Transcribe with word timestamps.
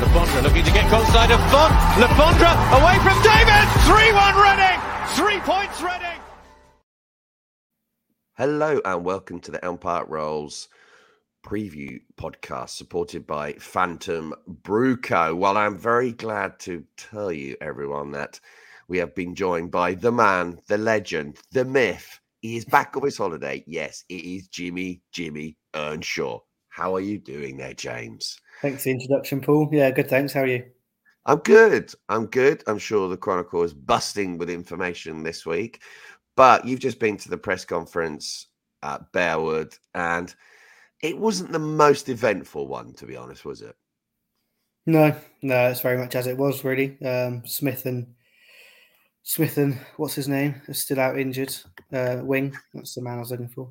Lafondra 0.00 0.42
looking 0.42 0.64
to 0.64 0.72
get 0.72 0.90
goal 0.90 1.04
side 1.06 1.30
of 1.30 1.38
Font. 1.50 1.74
Lafondra 2.00 2.52
away 2.80 2.96
from 3.04 3.20
David. 3.22 3.66
3-1 3.84 4.32
Reading. 4.40 4.80
Three 5.14 5.40
points 5.40 5.82
Reading. 5.82 6.18
Hello 8.38 8.80
and 8.82 9.04
welcome 9.04 9.40
to 9.40 9.50
the 9.50 9.62
Elm 9.62 9.76
Park 9.76 10.08
Roars 10.08 10.68
preview 11.44 12.00
podcast 12.16 12.70
supported 12.70 13.26
by 13.26 13.52
Phantom 13.54 14.32
Brewco. 14.62 15.36
Well, 15.36 15.58
I'm 15.58 15.76
very 15.76 16.12
glad 16.12 16.58
to 16.60 16.82
tell 16.96 17.30
you, 17.30 17.56
everyone, 17.60 18.12
that 18.12 18.40
we 18.88 18.96
have 18.98 19.14
been 19.14 19.34
joined 19.34 19.70
by 19.70 19.92
the 19.92 20.12
man, 20.12 20.60
the 20.66 20.78
legend, 20.78 21.36
the 21.52 21.66
myth. 21.66 22.18
He 22.40 22.56
is 22.56 22.64
back 22.64 22.96
on 22.96 23.02
his 23.02 23.18
holiday. 23.18 23.62
Yes, 23.66 24.04
it 24.08 24.24
is 24.24 24.48
Jimmy, 24.48 25.02
Jimmy 25.12 25.58
Earnshaw. 25.74 26.38
How 26.70 26.94
are 26.94 27.00
you 27.00 27.18
doing 27.18 27.58
there, 27.58 27.74
James? 27.74 28.40
Thanks 28.62 28.82
for 28.82 28.88
the 28.88 28.92
introduction, 28.92 29.40
Paul. 29.40 29.68
Yeah, 29.72 29.90
good. 29.90 30.08
Thanks. 30.08 30.32
How 30.32 30.42
are 30.42 30.46
you? 30.46 30.64
I'm 31.26 31.38
good. 31.38 31.94
I'm 32.08 32.26
good. 32.26 32.62
I'm 32.66 32.78
sure 32.78 33.08
the 33.08 33.16
Chronicle 33.16 33.62
is 33.62 33.72
busting 33.72 34.38
with 34.38 34.50
information 34.50 35.22
this 35.22 35.46
week. 35.46 35.82
But 36.36 36.64
you've 36.64 36.80
just 36.80 36.98
been 36.98 37.16
to 37.18 37.28
the 37.28 37.38
press 37.38 37.64
conference 37.64 38.46
at 38.82 39.12
Bearwood, 39.12 39.78
and 39.94 40.34
it 41.02 41.16
wasn't 41.18 41.52
the 41.52 41.58
most 41.58 42.08
eventful 42.08 42.66
one, 42.66 42.94
to 42.94 43.06
be 43.06 43.16
honest, 43.16 43.44
was 43.44 43.62
it? 43.62 43.76
No, 44.86 45.14
no, 45.42 45.68
it's 45.68 45.80
very 45.80 45.98
much 45.98 46.14
as 46.14 46.26
it 46.26 46.36
was, 46.36 46.64
really. 46.64 47.00
Um, 47.02 47.42
Smith 47.46 47.86
and 47.86 48.14
Smith 49.22 49.58
and 49.58 49.78
what's 49.96 50.14
his 50.14 50.28
name 50.28 50.60
is 50.66 50.78
still 50.78 51.00
out 51.00 51.18
injured. 51.18 51.54
Uh, 51.92 52.18
wing, 52.22 52.56
that's 52.72 52.94
the 52.94 53.02
man 53.02 53.16
I 53.16 53.20
was 53.20 53.30
looking 53.30 53.48
for. 53.48 53.70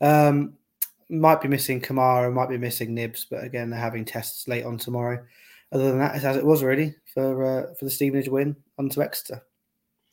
Um, 0.00 0.54
might 1.10 1.40
be 1.40 1.48
missing 1.48 1.80
Kamara, 1.80 2.32
might 2.32 2.48
be 2.48 2.58
missing 2.58 2.94
Nibs, 2.94 3.26
but 3.30 3.44
again, 3.44 3.70
they're 3.70 3.80
having 3.80 4.04
tests 4.04 4.46
late 4.48 4.64
on 4.64 4.78
tomorrow. 4.78 5.22
Other 5.72 5.90
than 5.90 5.98
that, 5.98 6.16
it's 6.16 6.24
as 6.24 6.36
it 6.36 6.44
was 6.44 6.62
really 6.62 6.94
for 7.14 7.44
uh, 7.44 7.74
for 7.74 7.84
the 7.84 7.90
Stevenage 7.90 8.28
win 8.28 8.56
onto 8.78 9.02
Exeter. 9.02 9.42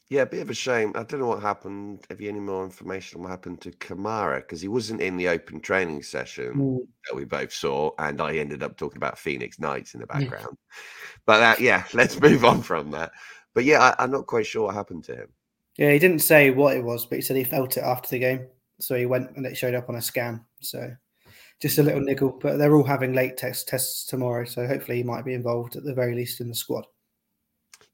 Yeah, 0.10 0.22
a 0.22 0.26
bit 0.26 0.42
of 0.42 0.50
a 0.50 0.54
shame. 0.54 0.94
I 0.96 1.04
don't 1.04 1.20
know 1.20 1.28
what 1.28 1.42
happened. 1.42 2.06
Have 2.10 2.22
you 2.22 2.30
any 2.30 2.40
more 2.40 2.64
information 2.64 3.18
on 3.18 3.24
what 3.24 3.30
happened 3.30 3.60
to 3.62 3.72
Kamara? 3.72 4.38
Because 4.38 4.62
he 4.62 4.70
wasn't 4.70 5.02
in 5.02 5.18
the 5.18 5.28
open 5.28 5.60
training 5.60 6.02
session 6.02 6.54
mm. 6.54 6.88
that 7.06 7.16
we 7.16 7.26
both 7.26 7.52
saw, 7.52 7.92
and 8.00 8.22
I 8.22 8.36
ended 8.36 8.64
up 8.64 8.78
talking 8.78 8.98
about 8.98 9.20
Phoenix 9.20 9.60
Knights 9.60 9.96
in 9.96 10.00
the 10.00 10.08
background. 10.08 10.58
but 11.26 11.44
uh, 11.44 11.56
yeah, 11.60 11.84
let's 11.94 12.20
move 12.22 12.46
on 12.46 12.62
from 12.62 12.92
that. 12.92 13.12
But 13.54 13.66
yeah, 13.66 13.82
I, 13.82 14.04
I'm 14.04 14.12
not 14.12 14.28
quite 14.28 14.46
sure 14.46 14.68
what 14.68 14.76
happened 14.76 15.04
to 15.06 15.16
him. 15.16 15.28
Yeah, 15.78 15.92
he 15.92 16.00
didn't 16.00 16.20
say 16.20 16.52
what 16.52 16.78
it 16.78 16.84
was, 16.84 17.06
but 17.06 17.18
he 17.18 17.22
said 17.22 17.36
he 17.36 17.44
felt 17.44 17.76
it 17.76 17.84
after 17.84 18.10
the 18.10 18.20
game. 18.20 18.48
So 18.80 18.96
he 18.96 19.06
went 19.06 19.36
and 19.36 19.46
it 19.46 19.58
showed 19.58 19.76
up 19.76 19.90
on 19.90 19.96
a 19.96 20.02
scan. 20.02 20.44
So 20.62 20.96
just 21.62 21.80
a 21.80 21.84
little 21.84 22.02
niggle, 22.02 22.38
but 22.42 22.58
they're 22.58 22.76
all 22.76 22.84
having 22.84 23.14
late 23.14 23.38
test 23.38 23.68
tests 23.68 24.06
tomorrow. 24.06 24.46
So 24.46 24.68
hopefully 24.68 24.98
he 24.98 25.04
might 25.04 25.26
be 25.26 25.34
involved 25.34 25.76
at 25.76 25.84
the 25.84 25.94
very 25.94 26.16
least 26.16 26.42
in 26.42 26.50
the 26.50 26.56
squad. 26.56 26.86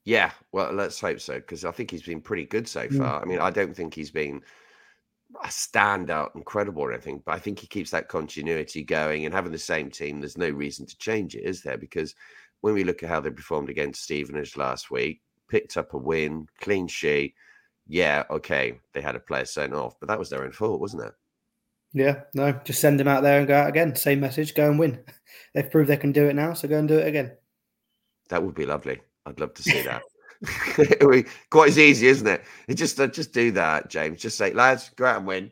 Yeah, 0.04 0.32
well, 0.52 0.72
let's 0.72 1.00
hope 1.00 1.20
so 1.20 1.34
because 1.34 1.64
I 1.64 1.70
think 1.70 1.90
he's 1.90 2.02
been 2.02 2.20
pretty 2.20 2.44
good 2.44 2.68
so 2.68 2.86
mm. 2.86 2.98
far. 2.98 3.20
Mm. 3.20 3.22
I 3.22 3.24
mean, 3.26 3.38
I 3.40 3.50
don't 3.50 3.74
think 3.74 3.94
he's 3.94 4.10
been 4.10 4.42
a 5.42 5.48
standout, 5.48 6.36
incredible 6.36 6.82
or 6.82 6.92
anything, 6.92 7.22
but 7.24 7.34
I 7.34 7.38
think 7.38 7.58
he 7.58 7.66
keeps 7.66 7.90
that 7.90 8.08
continuity 8.08 8.84
going 8.84 9.24
and 9.24 9.34
having 9.34 9.52
the 9.52 9.58
same 9.58 9.90
team. 9.90 10.20
There's 10.20 10.38
no 10.38 10.50
reason 10.50 10.84
to 10.86 10.98
change 10.98 11.34
it, 11.34 11.44
is 11.44 11.62
there? 11.62 11.78
Because 11.78 12.14
when 12.60 12.74
we 12.74 12.84
look 12.84 13.02
at 13.02 13.08
how 13.08 13.20
they 13.20 13.30
performed 13.30 13.70
against 13.70 14.02
Stevenage 14.02 14.56
last 14.56 14.90
week, 14.90 15.22
picked 15.48 15.76
up 15.76 15.94
a 15.94 15.98
win, 15.98 16.46
clean 16.60 16.86
sheet. 16.86 17.34
Yeah, 17.86 18.24
okay, 18.30 18.80
they 18.92 19.00
had 19.00 19.16
a 19.16 19.20
player 19.20 19.44
sent 19.44 19.74
off, 19.74 19.98
but 20.00 20.08
that 20.08 20.18
was 20.18 20.30
their 20.30 20.44
own 20.44 20.52
fault, 20.52 20.80
wasn't 20.80 21.04
it? 21.04 21.12
Yeah, 21.92 22.22
no, 22.34 22.52
just 22.64 22.80
send 22.80 22.98
them 22.98 23.08
out 23.08 23.22
there 23.22 23.38
and 23.38 23.48
go 23.48 23.54
out 23.54 23.68
again. 23.68 23.94
Same 23.94 24.20
message, 24.20 24.54
go 24.54 24.68
and 24.68 24.78
win. 24.78 25.04
They've 25.54 25.70
proved 25.70 25.88
they 25.88 25.96
can 25.96 26.12
do 26.12 26.26
it 26.28 26.34
now, 26.34 26.54
so 26.54 26.66
go 26.66 26.78
and 26.78 26.88
do 26.88 26.98
it 26.98 27.06
again. 27.06 27.32
That 28.30 28.42
would 28.42 28.54
be 28.54 28.66
lovely. 28.66 29.00
I'd 29.26 29.38
love 29.38 29.54
to 29.54 29.62
see 29.62 29.82
that. 29.82 30.02
quite 31.50 31.68
as 31.68 31.78
easy, 31.78 32.08
isn't 32.08 32.26
it? 32.26 32.42
it 32.68 32.74
just 32.74 32.98
uh, 32.98 33.06
just 33.06 33.32
do 33.32 33.52
that, 33.52 33.88
James. 33.88 34.20
Just 34.20 34.36
say, 34.36 34.52
lads, 34.52 34.90
go 34.96 35.04
out 35.06 35.18
and 35.18 35.26
win. 35.26 35.50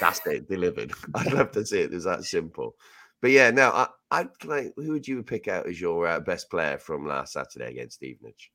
That's 0.00 0.24
it, 0.26 0.48
delivered. 0.48 0.92
I'd 1.14 1.32
love 1.32 1.50
to 1.52 1.66
see 1.66 1.80
it. 1.80 1.92
It's 1.92 2.04
that 2.04 2.24
simple. 2.24 2.76
But 3.20 3.30
yeah, 3.32 3.50
now 3.50 3.70
I, 3.70 3.86
I 4.10 4.28
like. 4.44 4.72
who 4.76 4.92
would 4.92 5.06
you 5.06 5.22
pick 5.22 5.46
out 5.46 5.68
as 5.68 5.80
your 5.80 6.06
uh, 6.06 6.20
best 6.20 6.50
player 6.50 6.78
from 6.78 7.06
last 7.06 7.34
Saturday 7.34 7.70
against 7.70 7.96
Stevenage? 7.96 8.50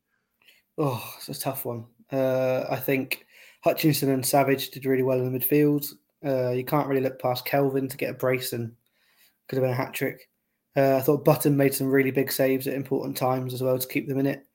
Oh, 0.77 1.13
it's 1.17 1.29
a 1.29 1.39
tough 1.39 1.65
one. 1.65 1.85
Uh, 2.11 2.65
I 2.69 2.77
think 2.77 3.25
Hutchinson 3.63 4.09
and 4.09 4.25
Savage 4.25 4.69
did 4.69 4.85
really 4.85 5.03
well 5.03 5.19
in 5.19 5.31
the 5.31 5.39
midfield. 5.39 5.93
Uh, 6.25 6.51
you 6.51 6.63
can't 6.63 6.87
really 6.87 7.01
look 7.01 7.19
past 7.21 7.45
Kelvin 7.45 7.87
to 7.87 7.97
get 7.97 8.09
a 8.09 8.13
brace 8.13 8.53
and 8.53 8.73
could 9.47 9.57
have 9.57 9.63
been 9.63 9.73
a 9.73 9.75
hat 9.75 9.93
trick. 9.93 10.29
Uh, 10.75 10.97
I 10.97 11.01
thought 11.01 11.25
Button 11.25 11.57
made 11.57 11.73
some 11.73 11.87
really 11.87 12.11
big 12.11 12.31
saves 12.31 12.67
at 12.67 12.73
important 12.73 13.17
times 13.17 13.53
as 13.53 13.61
well 13.61 13.77
to 13.77 13.87
keep 13.87 14.07
them 14.07 14.19
in 14.19 14.27
it. 14.27 14.45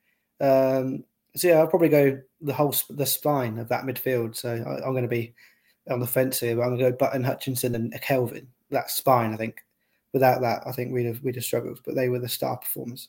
Um, 0.40 1.04
so 1.34 1.48
yeah, 1.48 1.58
I'll 1.58 1.66
probably 1.66 1.88
go 1.88 2.20
the 2.40 2.52
whole 2.52 2.74
the 2.90 3.06
spine 3.06 3.58
of 3.58 3.68
that 3.68 3.84
midfield. 3.84 4.36
So 4.36 4.50
I, 4.50 4.86
am 4.86 4.92
going 4.92 5.02
to 5.02 5.08
be 5.08 5.34
on 5.90 6.00
the 6.00 6.06
fence 6.06 6.40
here, 6.40 6.56
but 6.56 6.62
I'm 6.62 6.76
going 6.76 6.78
to 6.78 6.90
go 6.90 6.96
Button, 6.96 7.24
Hutchinson, 7.24 7.74
and 7.74 7.92
Kelvin. 8.02 8.46
That 8.70 8.90
spine, 8.90 9.32
I 9.32 9.36
think. 9.36 9.60
Without 10.12 10.42
that, 10.42 10.62
I 10.66 10.72
think 10.72 10.92
we'd 10.92 11.06
have 11.06 11.22
we'd 11.22 11.36
have 11.36 11.44
struggled. 11.44 11.80
But 11.84 11.94
they 11.94 12.08
were 12.08 12.18
the 12.18 12.28
star 12.28 12.58
performers. 12.58 13.08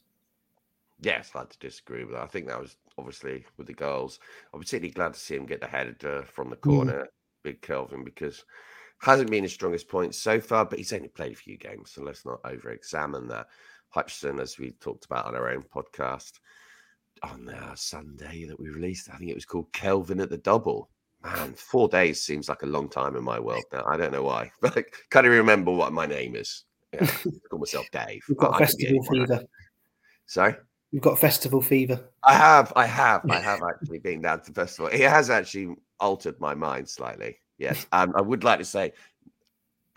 Yes, 1.01 1.31
I'd 1.35 1.49
disagree 1.59 2.05
with 2.05 2.13
that. 2.13 2.23
I 2.23 2.27
think 2.27 2.47
that 2.47 2.61
was 2.61 2.77
obviously 2.97 3.45
with 3.57 3.67
the 3.67 3.73
goals. 3.73 4.19
I'm 4.53 4.59
particularly 4.59 4.93
glad 4.93 5.13
to 5.13 5.19
see 5.19 5.35
him 5.35 5.45
get 5.45 5.61
the 5.61 5.67
header 5.67 6.23
from 6.23 6.49
the 6.49 6.55
mm. 6.57 6.61
corner, 6.61 7.01
mm. 7.03 7.07
big 7.43 7.61
Kelvin, 7.61 8.03
because 8.03 8.43
hasn't 8.99 9.29
been 9.29 9.43
his 9.43 9.53
strongest 9.53 9.89
point 9.89 10.15
so 10.15 10.39
far, 10.39 10.65
but 10.65 10.79
he's 10.79 10.93
only 10.93 11.09
played 11.09 11.33
a 11.33 11.35
few 11.35 11.57
games, 11.57 11.91
so 11.91 12.03
let's 12.03 12.25
not 12.25 12.39
over 12.45 12.71
examine 12.71 13.27
that. 13.27 13.47
Hutchinson, 13.89 14.39
as 14.39 14.57
we 14.57 14.71
talked 14.71 15.05
about 15.05 15.25
on 15.25 15.35
our 15.35 15.51
own 15.51 15.63
podcast 15.63 16.39
on 17.21 17.47
uh, 17.49 17.75
Sunday 17.75 18.45
that 18.45 18.59
we 18.59 18.69
released, 18.69 19.09
I 19.13 19.17
think 19.17 19.29
it 19.29 19.35
was 19.35 19.45
called 19.45 19.71
Kelvin 19.71 20.19
at 20.19 20.29
the 20.29 20.37
double. 20.37 20.89
Man, 21.23 21.53
four 21.53 21.87
days 21.87 22.23
seems 22.23 22.49
like 22.49 22.63
a 22.63 22.67
long 22.67 22.89
time 22.89 23.15
in 23.15 23.23
my 23.23 23.39
world 23.39 23.63
now. 23.71 23.83
I 23.85 23.97
don't 23.97 24.11
know 24.11 24.23
why, 24.23 24.51
but 24.61 24.77
I 24.77 24.83
can't 25.09 25.25
even 25.25 25.37
remember 25.37 25.71
what 25.71 25.93
my 25.93 26.05
name 26.05 26.35
is. 26.35 26.65
Yeah, 26.93 27.03
I 27.03 27.31
call 27.49 27.59
myself 27.59 27.85
Dave. 27.91 28.21
You've 28.29 28.37
got 28.37 28.57
festival 28.57 29.03
fever. 29.03 29.43
Sorry? 30.25 30.55
You've 30.93 31.01
got 31.01 31.17
festival 31.17 31.59
fever. 31.59 31.99
I 32.21 32.35
have, 32.35 32.71
I 32.75 32.85
have, 32.85 33.27
I 33.27 33.39
have 33.39 33.61
actually 33.67 33.97
been 33.97 34.21
down 34.21 34.41
to 34.41 34.51
the 34.51 34.61
festival. 34.61 34.91
It 34.93 35.09
has 35.09 35.31
actually 35.31 35.75
altered 35.99 36.39
my 36.39 36.53
mind 36.53 36.87
slightly. 36.87 37.39
Yes, 37.57 37.87
um, 37.91 38.13
I 38.15 38.21
would 38.21 38.43
like 38.43 38.59
to 38.59 38.65
say 38.65 38.93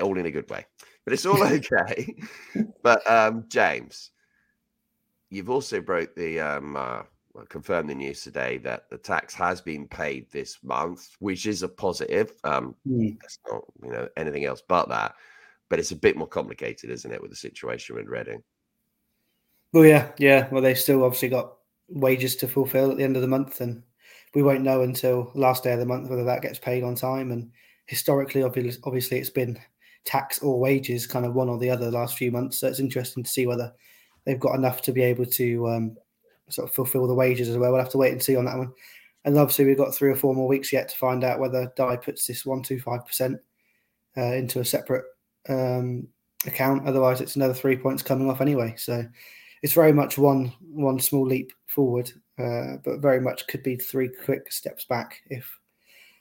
all 0.01 0.17
in 0.17 0.25
a 0.25 0.31
good 0.31 0.49
way, 0.49 0.65
but 1.05 1.13
it's 1.13 1.27
all 1.27 1.43
okay. 1.53 2.17
but 2.83 3.09
um, 3.11 3.45
James, 3.49 4.13
you've 5.29 5.51
also 5.51 5.83
broke 5.83 6.15
the 6.15 6.41
um, 6.41 6.77
uh, 6.77 7.03
well, 7.35 7.45
confirmed 7.51 7.91
the 7.91 7.95
news 7.95 8.23
today 8.23 8.57
that 8.59 8.89
the 8.89 8.97
tax 8.97 9.35
has 9.35 9.61
been 9.61 9.87
paid 9.87 10.31
this 10.31 10.57
month, 10.65 11.11
which 11.19 11.45
is 11.45 11.63
a 11.63 11.69
positive. 11.69 12.33
Um, 12.43 12.75
mm. 12.89 13.19
That's 13.21 13.39
not 13.47 13.65
you 13.83 13.93
know 13.93 14.09
anything 14.17 14.47
else 14.47 14.63
but 14.67 14.89
that, 14.89 15.15
but 15.69 15.79
it's 15.79 15.91
a 15.91 15.97
bit 15.97 16.17
more 16.17 16.27
complicated, 16.27 16.89
isn't 16.89 17.13
it, 17.13 17.21
with 17.21 17.33
the 17.33 17.37
situation 17.37 17.97
with 17.97 18.07
Reading? 18.07 18.43
Well, 19.77 19.85
yeah, 19.85 20.11
yeah. 20.17 20.49
Well, 20.51 20.63
they've 20.63 20.79
still 20.79 21.05
obviously 21.05 21.29
got 21.29 21.53
wages 21.91 22.35
to 22.37 22.49
fulfil 22.49 22.91
at 22.91 22.97
the 22.97 23.05
end 23.05 23.15
of 23.15 23.21
the 23.21 23.29
month, 23.29 23.61
and 23.61 23.83
we 24.35 24.43
won't 24.43 24.63
know 24.63 24.81
until 24.81 25.31
last 25.35 25.65
day 25.65 25.75
of 25.75 25.79
the 25.79 25.85
month 25.85 26.09
whether 26.09 26.25
that 26.25 26.41
gets 26.41 26.59
paid 26.59 26.83
on 26.83 26.95
time. 26.95 27.31
And 27.31 27.51
historically, 27.85 28.43
obviously, 28.43 29.19
it's 29.19 29.29
been 29.29 29.59
tax 30.07 30.39
or 30.39 30.59
wages, 30.59 31.07
kind 31.07 31.27
of 31.27 31.35
one 31.35 31.51
or 31.51 31.59
the 31.59 31.69
other, 31.69 31.91
the 31.91 31.99
last 31.99 32.17
few 32.17 32.33
months. 32.33 32.57
So 32.57 32.69
it's 32.69 32.81
interesting 32.81 33.23
to 33.23 33.29
see 33.29 33.47
whether 33.47 33.71
they've 34.25 34.41
got 34.41 34.55
enough 34.55 34.81
to 34.81 34.93
be 34.93 35.03
able 35.03 35.27
to 35.27 35.69
um, 35.69 35.97
sort 36.49 36.71
of 36.71 36.75
fulfil 36.75 37.07
the 37.07 37.13
wages 37.15 37.51
as 37.51 37.59
well. 37.59 37.71
We'll 37.71 37.83
have 37.83 37.93
to 37.93 37.99
wait 37.99 38.13
and 38.13 38.23
see 38.23 38.35
on 38.35 38.47
that 38.47 38.57
one. 38.57 38.73
And 39.27 39.37
obviously, 39.37 39.67
we've 39.67 39.77
got 39.77 39.95
three 39.95 40.09
or 40.11 40.17
four 40.17 40.35
more 40.35 40.49
weeks 40.49 40.73
yet 40.73 40.89
to 40.89 40.97
find 40.97 41.23
out 41.23 41.39
whether 41.39 41.71
Dai 41.77 41.97
puts 41.97 42.27
this 42.27 42.47
one 42.47 42.63
two 42.63 42.81
five 42.81 43.05
percent 43.05 43.37
uh, 44.17 44.33
into 44.33 44.61
a 44.61 44.65
separate 44.65 45.05
um, 45.51 46.09
account. 46.47 46.89
Otherwise, 46.89 47.21
it's 47.21 47.37
another 47.37 47.53
three 47.53 47.77
points 47.77 48.03
coming 48.03 48.31
off 48.31 48.41
anyway. 48.41 48.73
So 48.79 49.05
it's 49.63 49.73
very 49.73 49.93
much 49.93 50.19
one 50.19 50.53
one 50.61 50.99
small 51.01 51.27
leap 51.27 51.53
forward, 51.67 52.13
uh, 52.39 52.77
but 52.85 53.01
very 53.01 53.21
much 53.21 53.47
could 53.47 53.63
be 53.63 53.77
three 53.77 54.09
quick 54.25 54.53
steps 54.53 54.85
back 54.85 55.21
if 55.29 55.51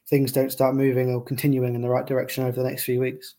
things 0.07 0.31
don't 0.31 0.51
start 0.51 0.75
moving 0.75 1.09
or 1.09 1.23
continuing 1.23 1.75
in 1.75 1.81
the 1.81 1.89
right 1.89 2.05
direction 2.05 2.43
over 2.43 2.61
the 2.61 2.67
next 2.67 2.83
few 2.83 2.99
weeks. 2.99 3.35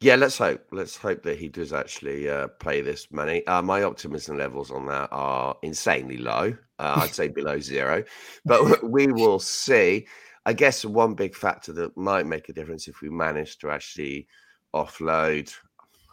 Yeah, 0.00 0.16
let's 0.16 0.36
hope. 0.36 0.66
Let's 0.72 0.96
hope 0.96 1.22
that 1.22 1.38
he 1.38 1.48
does 1.48 1.72
actually 1.72 2.28
uh, 2.28 2.48
pay 2.58 2.80
this 2.80 3.06
money. 3.12 3.46
Uh, 3.46 3.62
my 3.62 3.84
optimism 3.84 4.36
levels 4.36 4.72
on 4.72 4.86
that 4.86 5.08
are 5.12 5.56
insanely 5.62 6.18
low. 6.18 6.56
Uh, 6.80 6.94
I'd 7.02 7.14
say 7.14 7.28
below 7.28 7.60
zero, 7.60 8.02
but 8.44 8.82
we 8.82 9.06
will 9.06 9.38
see. 9.38 10.06
I 10.44 10.54
guess 10.54 10.84
one 10.84 11.14
big 11.14 11.36
factor 11.36 11.72
that 11.74 11.96
might 11.96 12.26
make 12.26 12.48
a 12.48 12.52
difference 12.52 12.88
if 12.88 13.00
we 13.00 13.10
manage 13.10 13.58
to 13.58 13.70
actually 13.70 14.26
offload. 14.74 15.54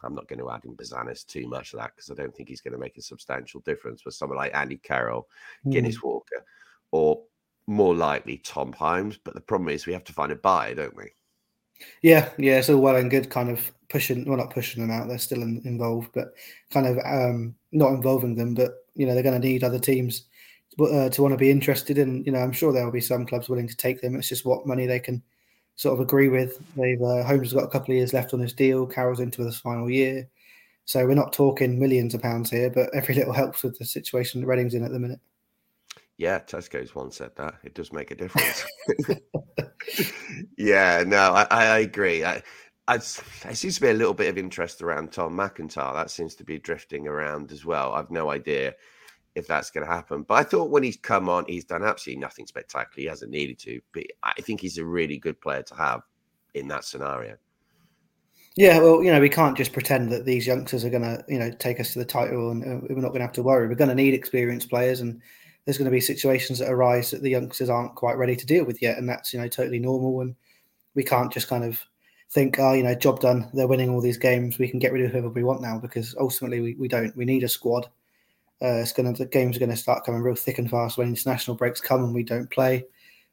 I'm 0.03 0.15
not 0.15 0.27
going 0.27 0.39
to 0.39 0.49
add 0.49 0.65
in 0.65 0.75
Bouzanis 0.75 1.25
too 1.25 1.47
much 1.47 1.73
of 1.73 1.79
that 1.79 1.95
because 1.95 2.09
I 2.09 2.15
don't 2.15 2.35
think 2.35 2.49
he's 2.49 2.61
going 2.61 2.73
to 2.73 2.79
make 2.79 2.97
a 2.97 3.01
substantial 3.01 3.61
difference. 3.61 4.01
But 4.03 4.13
someone 4.13 4.37
like 4.37 4.55
Andy 4.55 4.77
Carroll, 4.77 5.27
mm. 5.65 5.71
Guinness 5.71 6.01
Walker, 6.01 6.43
or 6.91 7.21
more 7.67 7.95
likely 7.95 8.37
Tom 8.37 8.73
Holmes. 8.73 9.19
But 9.23 9.33
the 9.33 9.41
problem 9.41 9.69
is 9.69 9.85
we 9.85 9.93
have 9.93 10.03
to 10.05 10.13
find 10.13 10.31
a 10.31 10.35
buyer, 10.35 10.75
don't 10.75 10.95
we? 10.95 11.11
Yeah, 12.01 12.29
yeah, 12.37 12.59
it's 12.59 12.69
all 12.69 12.81
well 12.81 12.95
and 12.95 13.09
good, 13.09 13.29
kind 13.29 13.49
of 13.49 13.71
pushing. 13.89 14.25
Well, 14.25 14.37
not 14.37 14.53
pushing 14.53 14.81
them 14.81 14.91
out; 14.91 15.07
they're 15.07 15.17
still 15.17 15.41
in, 15.41 15.61
involved, 15.65 16.09
but 16.13 16.33
kind 16.71 16.87
of 16.87 16.97
um, 17.05 17.55
not 17.71 17.93
involving 17.93 18.35
them. 18.35 18.53
But 18.53 18.71
you 18.95 19.05
know, 19.05 19.13
they're 19.13 19.23
going 19.23 19.39
to 19.39 19.47
need 19.47 19.63
other 19.63 19.79
teams 19.79 20.25
uh, 20.79 21.09
to 21.09 21.21
want 21.21 21.33
to 21.33 21.37
be 21.37 21.51
interested 21.51 21.97
in. 21.97 22.23
You 22.25 22.33
know, 22.33 22.39
I'm 22.39 22.51
sure 22.51 22.73
there 22.73 22.83
will 22.83 22.91
be 22.91 23.01
some 23.01 23.25
clubs 23.25 23.49
willing 23.49 23.67
to 23.67 23.77
take 23.77 24.01
them. 24.01 24.15
It's 24.15 24.29
just 24.29 24.45
what 24.45 24.67
money 24.67 24.85
they 24.85 24.99
can 24.99 25.23
sort 25.79 25.93
of 25.93 26.01
agree 26.01 26.27
with. 26.27 26.61
They've 26.75 27.01
uh, 27.01 27.23
Holmes 27.23 27.51
has 27.51 27.53
got 27.53 27.63
a 27.63 27.69
couple 27.69 27.93
of 27.93 27.97
years 27.97 28.11
left 28.11 28.33
on 28.33 28.41
his 28.41 28.51
deal. 28.51 28.85
Carroll's 28.85 29.21
into 29.21 29.45
his 29.45 29.57
final 29.57 29.89
year, 29.89 30.27
so 30.83 31.05
we're 31.07 31.13
not 31.13 31.31
talking 31.31 31.79
millions 31.79 32.13
of 32.13 32.21
pounds 32.21 32.49
here, 32.49 32.69
but 32.69 32.93
every 32.93 33.15
little 33.15 33.31
helps 33.31 33.63
with 33.63 33.79
the 33.79 33.85
situation 33.85 34.41
that 34.41 34.47
Reading's 34.47 34.73
in 34.73 34.83
at 34.83 34.91
the 34.91 34.99
minute. 34.99 35.21
Yeah, 36.17 36.39
Tesco's 36.39 36.93
once 36.93 37.15
said 37.15 37.31
that. 37.37 37.55
It 37.63 37.75
does 37.75 37.93
make 37.93 38.11
a 38.11 38.15
difference. 38.15 38.65
yeah, 40.57 41.05
no, 41.07 41.31
I, 41.33 41.47
I 41.49 41.79
agree. 41.79 42.25
I, 42.25 42.43
I, 42.89 42.97
there 42.97 43.55
seems 43.55 43.75
to 43.75 43.81
be 43.81 43.87
a 43.87 43.93
little 43.93 44.13
bit 44.13 44.27
of 44.27 44.37
interest 44.37 44.81
around 44.81 45.13
Tom 45.13 45.37
McIntyre. 45.37 45.93
That 45.93 46.11
seems 46.11 46.35
to 46.35 46.43
be 46.43 46.59
drifting 46.59 47.07
around 47.07 47.53
as 47.53 47.63
well. 47.63 47.93
I've 47.93 48.11
no 48.11 48.31
idea 48.31 48.75
if 49.39 49.47
that's 49.47 49.71
going 49.71 49.85
to 49.85 49.91
happen. 49.91 50.23
But 50.23 50.35
I 50.35 50.43
thought 50.43 50.69
when 50.69 50.83
he's 50.83 50.97
come 50.97 51.29
on, 51.29 51.45
he's 51.47 51.65
done 51.65 51.83
absolutely 51.83 52.21
nothing 52.21 52.45
spectacular. 52.45 53.01
He 53.01 53.07
hasn't 53.07 53.31
needed 53.31 53.57
to, 53.59 53.81
but 53.93 54.03
I 54.23 54.33
think 54.41 54.61
he's 54.61 54.77
a 54.77 54.85
really 54.85 55.17
good 55.17 55.41
player 55.41 55.63
to 55.63 55.75
have 55.75 56.01
in 56.53 56.67
that 56.67 56.85
scenario. 56.85 57.37
Yeah, 58.55 58.79
well, 58.79 59.03
you 59.03 59.11
know, 59.11 59.21
we 59.21 59.29
can't 59.29 59.55
just 59.55 59.73
pretend 59.73 60.11
that 60.11 60.25
these 60.25 60.45
youngsters 60.45 60.83
are 60.83 60.89
going 60.89 61.03
to, 61.03 61.23
you 61.29 61.39
know, 61.39 61.49
take 61.49 61.79
us 61.79 61.93
to 61.93 61.99
the 61.99 62.05
title, 62.05 62.51
and 62.51 62.63
uh, 62.63 62.85
we're 62.89 63.01
not 63.01 63.09
going 63.09 63.19
to 63.19 63.25
have 63.25 63.33
to 63.33 63.43
worry. 63.43 63.67
We're 63.67 63.75
going 63.75 63.89
to 63.89 63.95
need 63.95 64.13
experienced 64.13 64.69
players, 64.69 64.99
and 64.99 65.21
there's 65.63 65.77
going 65.77 65.85
to 65.85 65.91
be 65.91 66.01
situations 66.01 66.59
that 66.59 66.69
arise 66.69 67.11
that 67.11 67.21
the 67.21 67.29
youngsters 67.29 67.69
aren't 67.69 67.95
quite 67.95 68.17
ready 68.17 68.35
to 68.35 68.45
deal 68.45 68.65
with 68.65 68.81
yet, 68.81 68.97
and 68.97 69.07
that's 69.07 69.33
you 69.33 69.39
know 69.39 69.47
totally 69.47 69.79
normal. 69.79 70.21
And 70.21 70.35
we 70.95 71.03
can't 71.03 71.31
just 71.31 71.47
kind 71.47 71.63
of 71.63 71.81
think, 72.31 72.57
oh, 72.59 72.73
you 72.73 72.83
know, 72.83 72.95
job 72.95 73.19
done. 73.19 73.49
They're 73.53 73.67
winning 73.67 73.89
all 73.89 74.01
these 74.01 74.17
games. 74.17 74.59
We 74.59 74.67
can 74.67 74.79
get 74.79 74.91
rid 74.91 75.05
of 75.05 75.11
whoever 75.11 75.29
we 75.29 75.43
want 75.43 75.61
now 75.61 75.79
because 75.79 76.15
ultimately 76.19 76.59
we, 76.59 76.75
we 76.75 76.87
don't. 76.87 77.15
We 77.15 77.25
need 77.25 77.43
a 77.43 77.49
squad 77.49 77.87
uh, 78.61 78.75
it's 78.81 78.91
going 78.91 79.11
to 79.13 79.23
the 79.23 79.29
games 79.29 79.55
are 79.55 79.59
going 79.59 79.69
to 79.69 79.77
start 79.77 80.05
coming 80.05 80.21
real 80.21 80.35
thick 80.35 80.57
and 80.57 80.69
fast 80.69 80.97
when 80.97 81.07
international 81.07 81.55
breaks 81.55 81.79
come 81.79 82.03
and 82.03 82.13
we 82.13 82.23
don't 82.23 82.49
play. 82.51 82.83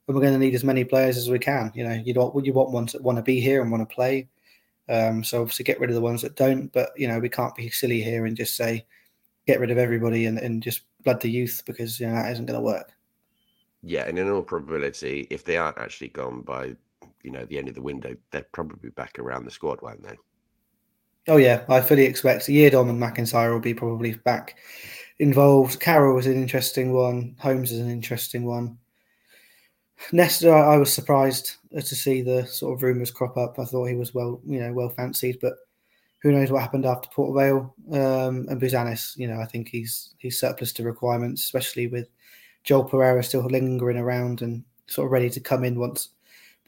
And 0.07 0.15
we're 0.15 0.23
going 0.23 0.35
to 0.35 0.39
need 0.39 0.55
as 0.55 0.63
many 0.63 0.85
players 0.85 1.17
as 1.17 1.29
we 1.29 1.41
can. 1.41 1.73
You 1.75 1.85
know, 1.85 1.95
you 1.95 2.15
don't 2.15 2.45
you 2.45 2.53
want 2.53 2.71
ones 2.71 2.93
that 2.93 3.03
want 3.03 3.17
to 3.17 3.23
be 3.23 3.41
here 3.41 3.61
and 3.61 3.71
want 3.71 3.89
to 3.89 3.95
play. 3.95 4.29
Um, 4.89 5.25
so 5.25 5.41
obviously 5.41 5.65
get 5.65 5.81
rid 5.81 5.91
of 5.91 5.95
the 5.97 6.01
ones 6.01 6.23
that 6.23 6.37
don't. 6.37 6.73
But 6.73 6.91
you 6.97 7.09
know, 7.09 7.19
we 7.19 7.29
can't 7.29 7.57
be 7.57 7.69
silly 7.71 8.01
here 8.03 8.27
and 8.27 8.37
just 8.37 8.57
say 8.57 8.87
get 9.49 9.59
rid 9.59 9.73
of 9.73 9.79
everybody 9.79 10.27
and, 10.27 10.39
and 10.39 10.63
just 10.63 10.83
blood 11.03 11.21
the 11.21 11.31
youth 11.31 11.63
because 11.67 11.99
you 11.99 12.07
know 12.07 12.15
that 12.15 12.31
isn't 12.33 12.47
going 12.47 12.59
to 12.59 12.65
work. 12.65 12.93
Yeah, 13.83 14.07
and 14.07 14.19
in 14.19 14.31
all 14.31 14.43
probability, 14.43 15.27
if 15.31 15.45
they 15.45 15.57
aren't 15.57 15.79
actually 15.79 16.09
gone 16.09 16.43
by 16.43 16.77
you 17.25 17.33
know 17.33 17.45
the 17.47 17.59
end 17.59 17.69
of 17.69 17.75
the 17.75 17.83
window, 17.83 18.17
they're 18.31 18.47
probably 18.53 18.91
back 18.91 19.19
around 19.19 19.45
the 19.45 19.51
squad, 19.51 19.83
won't 19.83 20.05
they? 20.05 20.17
Oh 21.29 21.37
yeah, 21.37 21.65
I 21.69 21.81
fully 21.81 22.05
expect 22.05 22.47
Yiadom 22.47 22.91
and 22.91 23.03
McIntyre 23.03 23.53
will 23.53 23.59
be 23.59 23.75
probably 23.75 24.15
back 24.15 24.57
involved. 25.19 25.81
Carroll 25.81 26.15
was 26.15 26.27
an 26.27 26.35
interesting 26.35 26.93
one. 26.93 27.37
Holmes 27.39 27.73
is 27.73 27.81
an 27.81 27.91
interesting 27.91 28.45
one. 28.45 28.79
Nesta, 30.13 30.51
I 30.51 30.77
was 30.77 30.93
surprised 30.93 31.57
to 31.73 31.83
see 31.83 32.21
the 32.21 32.47
sort 32.47 32.75
of 32.75 32.83
rumours 32.83 33.11
crop 33.11 33.37
up. 33.37 33.59
I 33.59 33.65
thought 33.65 33.87
he 33.87 33.95
was 33.95 34.15
well, 34.15 34.41
you 34.47 34.61
know, 34.61 34.73
well 34.73 34.91
fancied, 34.91 35.39
but 35.41 35.55
who 36.23 36.33
knows 36.33 36.51
what 36.51 36.61
happened 36.61 36.85
after 36.85 37.09
Port 37.09 37.35
Vale 37.35 37.75
um, 37.93 38.47
and 38.49 38.61
Bouzanis. 38.61 39.17
You 39.17 39.29
know, 39.29 39.41
I 39.41 39.47
think 39.47 39.69
he's 39.69 40.15
he's 40.19 40.39
surplus 40.39 40.73
to 40.75 40.83
requirements, 40.83 41.43
especially 41.43 41.87
with 41.87 42.09
Joel 42.65 42.85
Pereira 42.85 43.23
still 43.23 43.45
lingering 43.45 43.97
around 43.97 44.43
and 44.43 44.65
sort 44.87 45.07
of 45.07 45.13
ready 45.13 45.31
to 45.31 45.41
come 45.41 45.65
in 45.65 45.79
once 45.79 46.11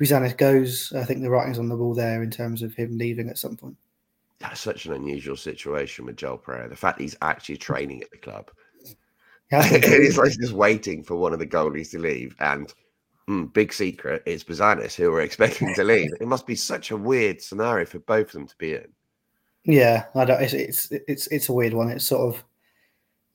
Bouzanis 0.01 0.37
goes. 0.37 0.93
I 0.97 1.05
think 1.05 1.21
the 1.21 1.31
writing's 1.31 1.59
on 1.59 1.69
the 1.69 1.77
wall 1.77 1.95
there 1.95 2.23
in 2.23 2.31
terms 2.31 2.63
of 2.63 2.75
him 2.75 2.97
leaving 2.97 3.29
at 3.29 3.39
some 3.39 3.57
point 3.57 3.77
that's 4.41 4.61
such 4.61 4.87
an 4.87 4.93
unusual 4.93 5.37
situation 5.37 6.07
with 6.07 6.17
Joel 6.17 6.39
Pereira. 6.39 6.69
The 6.69 6.77
fact 6.77 7.01
he's 7.01 7.17
actually 7.23 7.57
training 7.69 8.03
at 8.03 8.11
the 8.11 8.19
club. 8.19 8.51
Yeah, 9.51 9.63
he's 9.79 10.19
like 10.19 10.33
just 10.33 10.53
waiting 10.53 11.03
for 11.03 11.17
one 11.17 11.33
of 11.33 11.39
the 11.39 11.47
goalies 11.47 11.91
to 11.93 11.99
leave. 11.99 12.37
And 12.41 12.73
mm, 13.29 13.53
big 13.53 13.73
secret, 13.73 14.23
it's 14.27 14.45
Bouzanis 14.45 14.95
who 14.95 15.11
we're 15.11 15.23
expecting 15.23 15.75
to 15.75 15.85
leave. 15.85 16.11
It 16.21 16.29
must 16.29 16.47
be 16.47 16.55
such 16.55 16.91
a 16.91 16.97
weird 16.97 17.41
scenario 17.41 17.87
for 17.87 17.99
both 18.01 18.27
of 18.29 18.33
them 18.33 18.47
to 18.47 18.57
be 18.59 18.75
in. 18.75 18.89
Yeah, 19.65 20.05
I 20.15 20.25
don't. 20.25 20.43
It's 20.43 20.53
it's 20.53 20.89
it's, 20.91 21.27
it's 21.29 21.49
a 21.49 21.53
weird 21.53 21.75
one. 21.75 21.89
It's 21.89 22.07
sort 22.07 22.35
of 22.35 22.45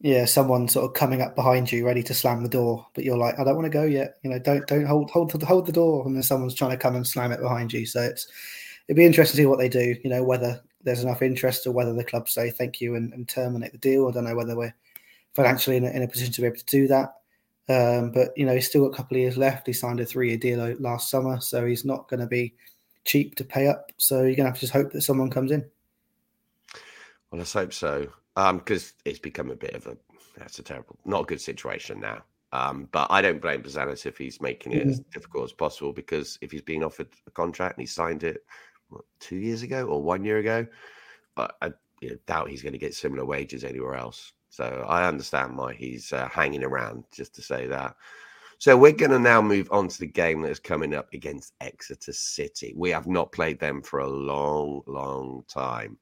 yeah, 0.03 0.25
someone 0.25 0.67
sort 0.67 0.85
of 0.85 0.93
coming 0.93 1.21
up 1.21 1.33
behind 1.33 1.71
you, 1.71 1.85
ready 1.85 2.03
to 2.03 2.13
slam 2.13 2.43
the 2.43 2.49
door, 2.49 2.85
but 2.93 3.05
you're 3.05 3.17
like, 3.17 3.39
I 3.39 3.45
don't 3.45 3.55
want 3.55 3.65
to 3.65 3.69
go 3.69 3.85
yet. 3.85 4.15
You 4.21 4.31
know, 4.31 4.39
don't 4.39 4.67
don't 4.67 4.85
hold 4.85 5.09
hold 5.11 5.31
hold 5.41 5.65
the 5.65 5.71
door, 5.71 6.05
and 6.05 6.15
then 6.15 6.23
someone's 6.23 6.55
trying 6.55 6.71
to 6.71 6.77
come 6.77 6.95
and 6.95 7.07
slam 7.07 7.31
it 7.31 7.39
behind 7.39 7.71
you. 7.71 7.85
So 7.85 8.01
it's 8.01 8.27
it'd 8.87 8.97
be 8.97 9.05
interesting 9.05 9.37
to 9.37 9.43
see 9.43 9.45
what 9.45 9.59
they 9.59 9.69
do. 9.69 9.95
You 10.03 10.09
know, 10.09 10.23
whether 10.23 10.61
there's 10.83 11.03
enough 11.03 11.21
interest 11.21 11.65
or 11.65 11.71
whether 11.71 11.93
the 11.93 12.03
club 12.03 12.29
say 12.29 12.49
thank 12.49 12.81
you 12.81 12.95
and, 12.95 13.13
and 13.13 13.27
terminate 13.27 13.71
the 13.71 13.77
deal. 13.77 14.07
I 14.07 14.11
don't 14.11 14.25
know 14.25 14.35
whether 14.35 14.55
we're 14.55 14.75
financially 15.33 15.77
in 15.77 15.85
a, 15.85 15.89
in 15.89 16.03
a 16.03 16.07
position 16.07 16.33
to 16.33 16.41
be 16.41 16.47
able 16.47 16.57
to 16.57 16.65
do 16.65 16.87
that. 16.87 17.15
Um, 17.69 18.11
but 18.11 18.37
you 18.37 18.45
know, 18.45 18.53
he's 18.53 18.67
still 18.67 18.85
got 18.85 18.93
a 18.93 18.97
couple 18.97 19.17
of 19.17 19.21
years 19.21 19.37
left. 19.37 19.67
He 19.67 19.73
signed 19.73 19.99
a 19.99 20.05
three-year 20.05 20.37
deal 20.37 20.75
last 20.79 21.09
summer, 21.09 21.39
so 21.39 21.65
he's 21.65 21.85
not 21.85 22.09
going 22.09 22.19
to 22.19 22.27
be 22.27 22.53
cheap 23.05 23.35
to 23.35 23.43
pay 23.43 23.67
up. 23.67 23.91
So 23.97 24.17
you're 24.17 24.35
going 24.35 24.45
to 24.45 24.51
have 24.51 24.55
to 24.55 24.61
just 24.61 24.73
hope 24.73 24.91
that 24.91 25.01
someone 25.01 25.29
comes 25.29 25.51
in. 25.51 25.61
Well, 27.31 27.39
let's 27.39 27.53
hope 27.53 27.73
so, 27.73 28.09
because 28.35 28.83
um, 28.89 28.95
it's 29.05 29.19
become 29.19 29.49
a 29.49 29.55
bit 29.55 29.75
of 29.75 29.87
a 29.87 29.97
that's 30.37 30.59
a 30.59 30.63
terrible, 30.63 30.97
not 31.05 31.21
a 31.21 31.25
good 31.25 31.41
situation 31.41 31.99
now. 31.99 32.23
Um, 32.51 32.87
but 32.91 33.07
I 33.09 33.21
don't 33.21 33.41
blame 33.41 33.63
Bouzanis 33.63 34.05
if 34.05 34.17
he's 34.17 34.39
making 34.39 34.73
it 34.73 34.81
mm-hmm. 34.81 34.89
as 34.91 34.99
difficult 35.11 35.45
as 35.45 35.53
possible 35.53 35.91
because 35.91 36.37
if 36.41 36.51
he's 36.51 36.61
being 36.61 36.83
offered 36.83 37.07
a 37.25 37.31
contract 37.31 37.77
and 37.77 37.81
he 37.81 37.87
signed 37.87 38.23
it 38.23 38.45
what, 38.93 39.05
two 39.19 39.35
years 39.35 39.61
ago 39.63 39.85
or 39.85 40.01
one 40.01 40.23
year 40.23 40.37
ago. 40.37 40.65
But 41.35 41.55
I 41.61 41.71
you 42.01 42.09
know, 42.09 42.15
doubt 42.27 42.49
he's 42.49 42.61
going 42.61 42.73
to 42.73 42.79
get 42.79 42.93
similar 42.93 43.25
wages 43.25 43.63
anywhere 43.63 43.95
else. 43.95 44.33
So 44.49 44.85
I 44.87 45.07
understand 45.07 45.57
why 45.57 45.73
he's 45.73 46.13
uh, 46.13 46.27
hanging 46.29 46.63
around, 46.63 47.05
just 47.11 47.33
to 47.35 47.41
say 47.41 47.65
that. 47.67 47.95
So 48.59 48.77
we're 48.77 48.91
going 48.91 49.11
to 49.11 49.19
now 49.19 49.41
move 49.41 49.67
on 49.71 49.87
to 49.87 49.99
the 49.99 50.07
game 50.07 50.41
that 50.41 50.51
is 50.51 50.59
coming 50.59 50.93
up 50.93 51.11
against 51.13 51.53
Exeter 51.59 52.13
City. 52.13 52.73
We 52.77 52.91
have 52.91 53.07
not 53.07 53.31
played 53.31 53.59
them 53.59 53.81
for 53.81 53.99
a 53.99 54.07
long, 54.07 54.81
long 54.85 55.43
time 55.47 55.97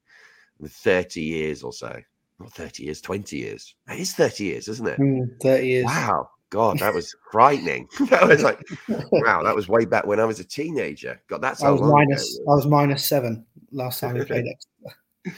30 0.64 1.20
years 1.20 1.62
or 1.62 1.72
so. 1.72 2.00
Not 2.38 2.52
30 2.52 2.84
years, 2.84 3.00
20 3.00 3.36
years. 3.36 3.74
It 3.88 4.00
is 4.00 4.14
30 4.14 4.44
years, 4.44 4.68
isn't 4.68 4.86
it? 4.86 4.98
Mm, 4.98 5.40
30 5.40 5.66
years. 5.66 5.84
Wow. 5.86 6.30
God, 6.52 6.80
that 6.80 6.92
was 6.92 7.16
frightening. 7.30 7.88
that 8.10 8.28
was 8.28 8.42
like, 8.42 8.60
wow, 9.10 9.42
that 9.42 9.56
was 9.56 9.68
way 9.68 9.86
back 9.86 10.06
when 10.06 10.20
I 10.20 10.26
was 10.26 10.38
a 10.38 10.44
teenager. 10.44 11.18
God, 11.26 11.40
that's 11.40 11.62
I 11.62 11.70
was 11.70 11.80
minus. 11.80 12.36
Ago. 12.38 12.52
I 12.52 12.54
was 12.54 12.66
minus 12.66 13.08
seven 13.08 13.46
last 13.70 14.00
time 14.00 14.18
we 14.18 14.24
played 14.26 14.44
it. 15.24 15.32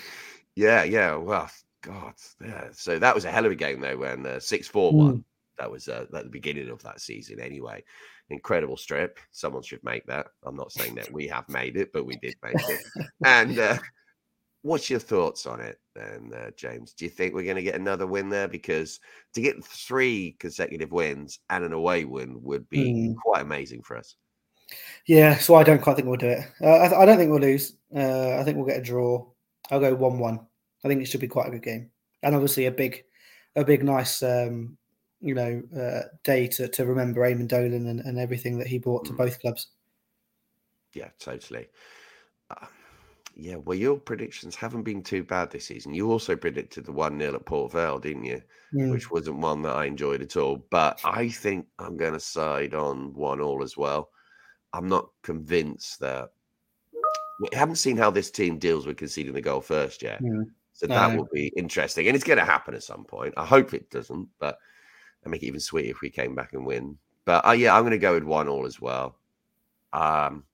yeah, 0.56 0.82
yeah. 0.82 1.14
Well, 1.14 1.48
God, 1.82 2.14
yeah. 2.44 2.64
So 2.72 2.98
that 2.98 3.14
was 3.14 3.24
a 3.24 3.30
hell 3.30 3.46
of 3.46 3.52
a 3.52 3.54
game 3.54 3.80
though. 3.80 3.96
When 3.96 4.26
uh, 4.26 4.40
six 4.40 4.66
four 4.66 4.92
one. 4.92 5.18
Mm. 5.18 5.24
That 5.56 5.70
was 5.70 5.86
uh, 5.86 6.06
at 6.12 6.24
the 6.24 6.30
beginning 6.30 6.68
of 6.68 6.82
that 6.82 7.00
season, 7.00 7.38
anyway. 7.38 7.84
Incredible 8.28 8.76
strip. 8.76 9.20
Someone 9.30 9.62
should 9.62 9.84
make 9.84 10.04
that. 10.06 10.26
I'm 10.42 10.56
not 10.56 10.72
saying 10.72 10.96
that 10.96 11.12
we 11.12 11.28
have 11.28 11.48
made 11.48 11.76
it, 11.76 11.92
but 11.92 12.06
we 12.06 12.16
did 12.16 12.34
make 12.42 12.56
it. 12.56 12.80
and 13.24 13.56
uh, 13.60 13.78
what's 14.62 14.90
your 14.90 14.98
thoughts 14.98 15.46
on 15.46 15.60
it 15.60 15.78
then, 15.94 16.30
uh, 16.36 16.50
James? 16.56 16.92
Do 16.92 17.04
you 17.04 17.10
think 17.10 17.34
we're 17.34 17.44
going 17.44 17.56
to 17.56 17.62
get 17.62 17.74
another 17.74 18.06
win 18.06 18.28
there? 18.28 18.48
Because 18.48 19.00
to 19.34 19.40
get 19.40 19.64
three 19.64 20.36
consecutive 20.38 20.92
wins 20.92 21.38
and 21.50 21.64
an 21.64 21.72
away 21.72 22.04
win 22.04 22.42
would 22.42 22.68
be 22.68 22.92
mm. 22.92 23.16
quite 23.16 23.42
amazing 23.42 23.82
for 23.82 23.96
us. 23.96 24.16
Yeah, 25.06 25.36
so 25.36 25.54
I 25.54 25.62
don't 25.62 25.82
quite 25.82 25.96
think 25.96 26.08
we'll 26.08 26.16
do 26.16 26.28
it. 26.28 26.46
Uh, 26.60 26.66
I, 26.66 27.02
I, 27.02 27.04
don't 27.04 27.18
think 27.18 27.30
we'll 27.30 27.40
lose. 27.40 27.76
Uh, 27.94 28.38
I 28.38 28.44
think 28.44 28.56
we'll 28.56 28.66
get 28.66 28.78
a 28.78 28.82
draw. 28.82 29.26
I'll 29.70 29.80
go 29.80 29.94
one-one. 29.94 30.40
I 30.84 30.88
think 30.88 31.02
it 31.02 31.06
should 31.06 31.20
be 31.20 31.28
quite 31.28 31.48
a 31.48 31.50
good 31.50 31.62
game, 31.62 31.90
and 32.22 32.34
obviously 32.34 32.66
a 32.66 32.70
big, 32.70 33.04
a 33.56 33.64
big 33.64 33.82
nice, 33.82 34.22
um, 34.22 34.76
you 35.20 35.34
know, 35.34 35.62
uh, 35.78 36.08
day 36.24 36.46
to, 36.48 36.68
to 36.68 36.84
remember 36.84 37.20
Eamonn 37.22 37.48
Dolan 37.48 37.86
and, 37.86 38.00
and 38.00 38.18
everything 38.18 38.58
that 38.58 38.66
he 38.66 38.78
brought 38.78 39.04
to 39.06 39.12
mm. 39.12 39.16
both 39.16 39.40
clubs. 39.40 39.68
Yeah, 40.94 41.08
totally. 41.18 41.68
Yeah, 43.36 43.56
well, 43.56 43.76
your 43.76 43.98
predictions 43.98 44.54
haven't 44.54 44.84
been 44.84 45.02
too 45.02 45.24
bad 45.24 45.50
this 45.50 45.66
season. 45.66 45.92
You 45.92 46.10
also 46.10 46.36
predicted 46.36 46.84
the 46.84 46.92
1 46.92 47.18
0 47.18 47.34
at 47.34 47.44
Port 47.44 47.72
Vale, 47.72 47.98
didn't 47.98 48.24
you? 48.24 48.40
Mm. 48.72 48.92
Which 48.92 49.10
wasn't 49.10 49.38
one 49.38 49.62
that 49.62 49.74
I 49.74 49.86
enjoyed 49.86 50.22
at 50.22 50.36
all. 50.36 50.64
But 50.70 51.00
I 51.04 51.28
think 51.28 51.66
I'm 51.78 51.96
going 51.96 52.12
to 52.12 52.20
side 52.20 52.74
on 52.74 53.12
1 53.14 53.40
all 53.40 53.62
as 53.62 53.76
well. 53.76 54.10
I'm 54.72 54.88
not 54.88 55.08
convinced 55.22 56.00
that 56.00 56.30
we 57.40 57.48
haven't 57.52 57.76
seen 57.76 57.96
how 57.96 58.10
this 58.10 58.30
team 58.30 58.58
deals 58.58 58.86
with 58.86 58.96
conceding 58.96 59.34
the 59.34 59.40
goal 59.40 59.60
first 59.60 60.02
yet. 60.02 60.22
Mm. 60.22 60.44
So 60.72 60.86
that 60.88 61.16
will 61.16 61.28
be 61.32 61.52
interesting. 61.56 62.06
And 62.06 62.16
it's 62.16 62.24
going 62.24 62.38
to 62.38 62.44
happen 62.44 62.74
at 62.74 62.82
some 62.82 63.04
point. 63.04 63.34
I 63.36 63.44
hope 63.44 63.74
it 63.74 63.90
doesn't, 63.90 64.28
but 64.40 64.58
I 65.24 65.28
make 65.28 65.42
it 65.42 65.46
even 65.46 65.60
sweeter 65.60 65.90
if 65.90 66.00
we 66.00 66.10
came 66.10 66.34
back 66.34 66.52
and 66.52 66.66
win. 66.66 66.98
But 67.24 67.46
uh, 67.46 67.52
yeah, 67.52 67.74
I'm 67.74 67.82
going 67.82 67.92
to 67.92 67.98
go 67.98 68.14
with 68.14 68.24
1 68.24 68.48
all 68.48 68.66
as 68.66 68.80
well. 68.80 69.16
Um, 69.92 70.44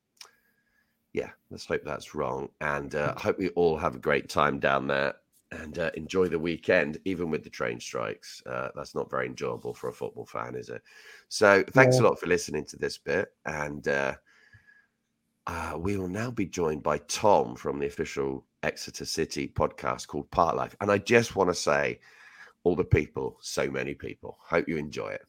yeah, 1.12 1.31
let's 1.50 1.67
hope 1.67 1.83
that's 1.85 2.14
wrong. 2.14 2.49
And 2.61 2.95
uh, 2.95 3.14
I 3.17 3.21
hope 3.21 3.38
we 3.38 3.49
all 3.50 3.76
have 3.76 3.97
a 3.97 4.00
great 4.00 4.29
time 4.29 4.61
down 4.61 4.87
there 4.87 5.14
and 5.52 5.79
uh, 5.79 5.90
enjoy 5.95 6.29
the 6.29 6.38
weekend, 6.38 6.99
even 7.05 7.31
with 7.31 7.43
the 7.43 7.50
train 7.50 7.81
strikes. 7.81 8.43
Uh, 8.47 8.69
that's 8.75 8.95
not 8.95 9.11
very 9.11 9.26
enjoyable 9.26 9.75
for 9.75 9.88
a 9.88 9.93
football 9.93 10.26
fan, 10.26 10.55
is 10.55 10.69
it? 10.69 10.83
So 11.29 11.64
thanks 11.73 11.97
yeah. 11.97 12.02
a 12.02 12.05
lot 12.05 12.21
for 12.21 12.26
listening 12.26 12.64
to 12.67 12.76
this 12.76 12.99
bit. 12.99 13.33
And 13.47 13.87
uh, 13.88 14.14
uh, 15.47 15.75
we 15.79 15.97
will 15.97 16.09
now 16.09 16.31
be 16.31 16.47
joined 16.47 16.83
by 16.83 16.99
Tom 16.99 17.57
from 17.57 17.81
the 17.81 17.87
official 17.87 18.47
Exeter 18.62 19.05
City 19.05 19.49
podcast 19.49 20.07
called 20.07 20.31
Park 20.31 20.55
Life. 20.55 20.76
And 20.81 20.90
I 20.90 20.99
just 20.99 21.35
want 21.35 21.50
to 21.50 21.55
say, 21.55 21.99
all 22.62 22.76
the 22.76 22.85
people, 22.85 23.38
so 23.40 23.69
many 23.71 23.95
people. 23.95 24.38
Hope 24.40 24.69
you 24.69 24.76
enjoy 24.76 25.09
it. 25.09 25.23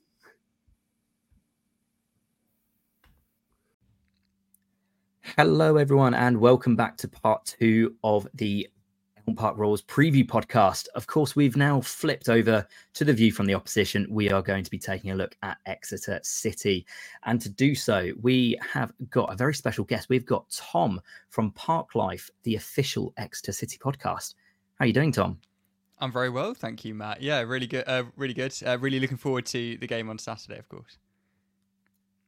Hello, 5.23 5.77
everyone, 5.77 6.15
and 6.15 6.39
welcome 6.39 6.75
back 6.75 6.97
to 6.97 7.07
part 7.07 7.45
two 7.45 7.95
of 8.03 8.27
the 8.33 8.67
Elm 9.27 9.35
Park 9.35 9.55
Roars 9.55 9.81
preview 9.83 10.25
podcast. 10.25 10.87
Of 10.95 11.05
course, 11.05 11.35
we've 11.35 11.55
now 11.55 11.79
flipped 11.79 12.27
over 12.27 12.67
to 12.95 13.05
the 13.05 13.13
view 13.13 13.31
from 13.31 13.45
the 13.45 13.53
opposition. 13.53 14.07
We 14.09 14.31
are 14.31 14.41
going 14.41 14.63
to 14.63 14.71
be 14.71 14.79
taking 14.79 15.11
a 15.11 15.15
look 15.15 15.37
at 15.43 15.59
Exeter 15.67 16.19
City. 16.23 16.87
And 17.23 17.39
to 17.39 17.49
do 17.49 17.75
so, 17.75 18.11
we 18.21 18.57
have 18.73 18.91
got 19.11 19.31
a 19.31 19.37
very 19.37 19.53
special 19.53 19.85
guest. 19.85 20.09
We've 20.09 20.25
got 20.25 20.49
Tom 20.49 20.99
from 21.29 21.51
Park 21.51 21.93
Life, 21.93 22.29
the 22.43 22.55
official 22.55 23.13
Exeter 23.17 23.51
City 23.51 23.77
podcast. 23.77 24.33
How 24.79 24.85
are 24.85 24.87
you 24.87 24.93
doing, 24.93 25.11
Tom? 25.11 25.37
I'm 25.99 26.11
very 26.11 26.31
well, 26.31 26.55
thank 26.55 26.83
you, 26.83 26.95
Matt. 26.95 27.21
Yeah, 27.21 27.41
really 27.41 27.67
good. 27.67 27.83
Uh, 27.87 28.05
really 28.17 28.33
good. 28.33 28.55
Uh, 28.65 28.79
really 28.79 28.99
looking 28.99 29.17
forward 29.17 29.45
to 29.45 29.77
the 29.77 29.87
game 29.87 30.09
on 30.09 30.17
Saturday, 30.17 30.57
of 30.57 30.67
course. 30.67 30.97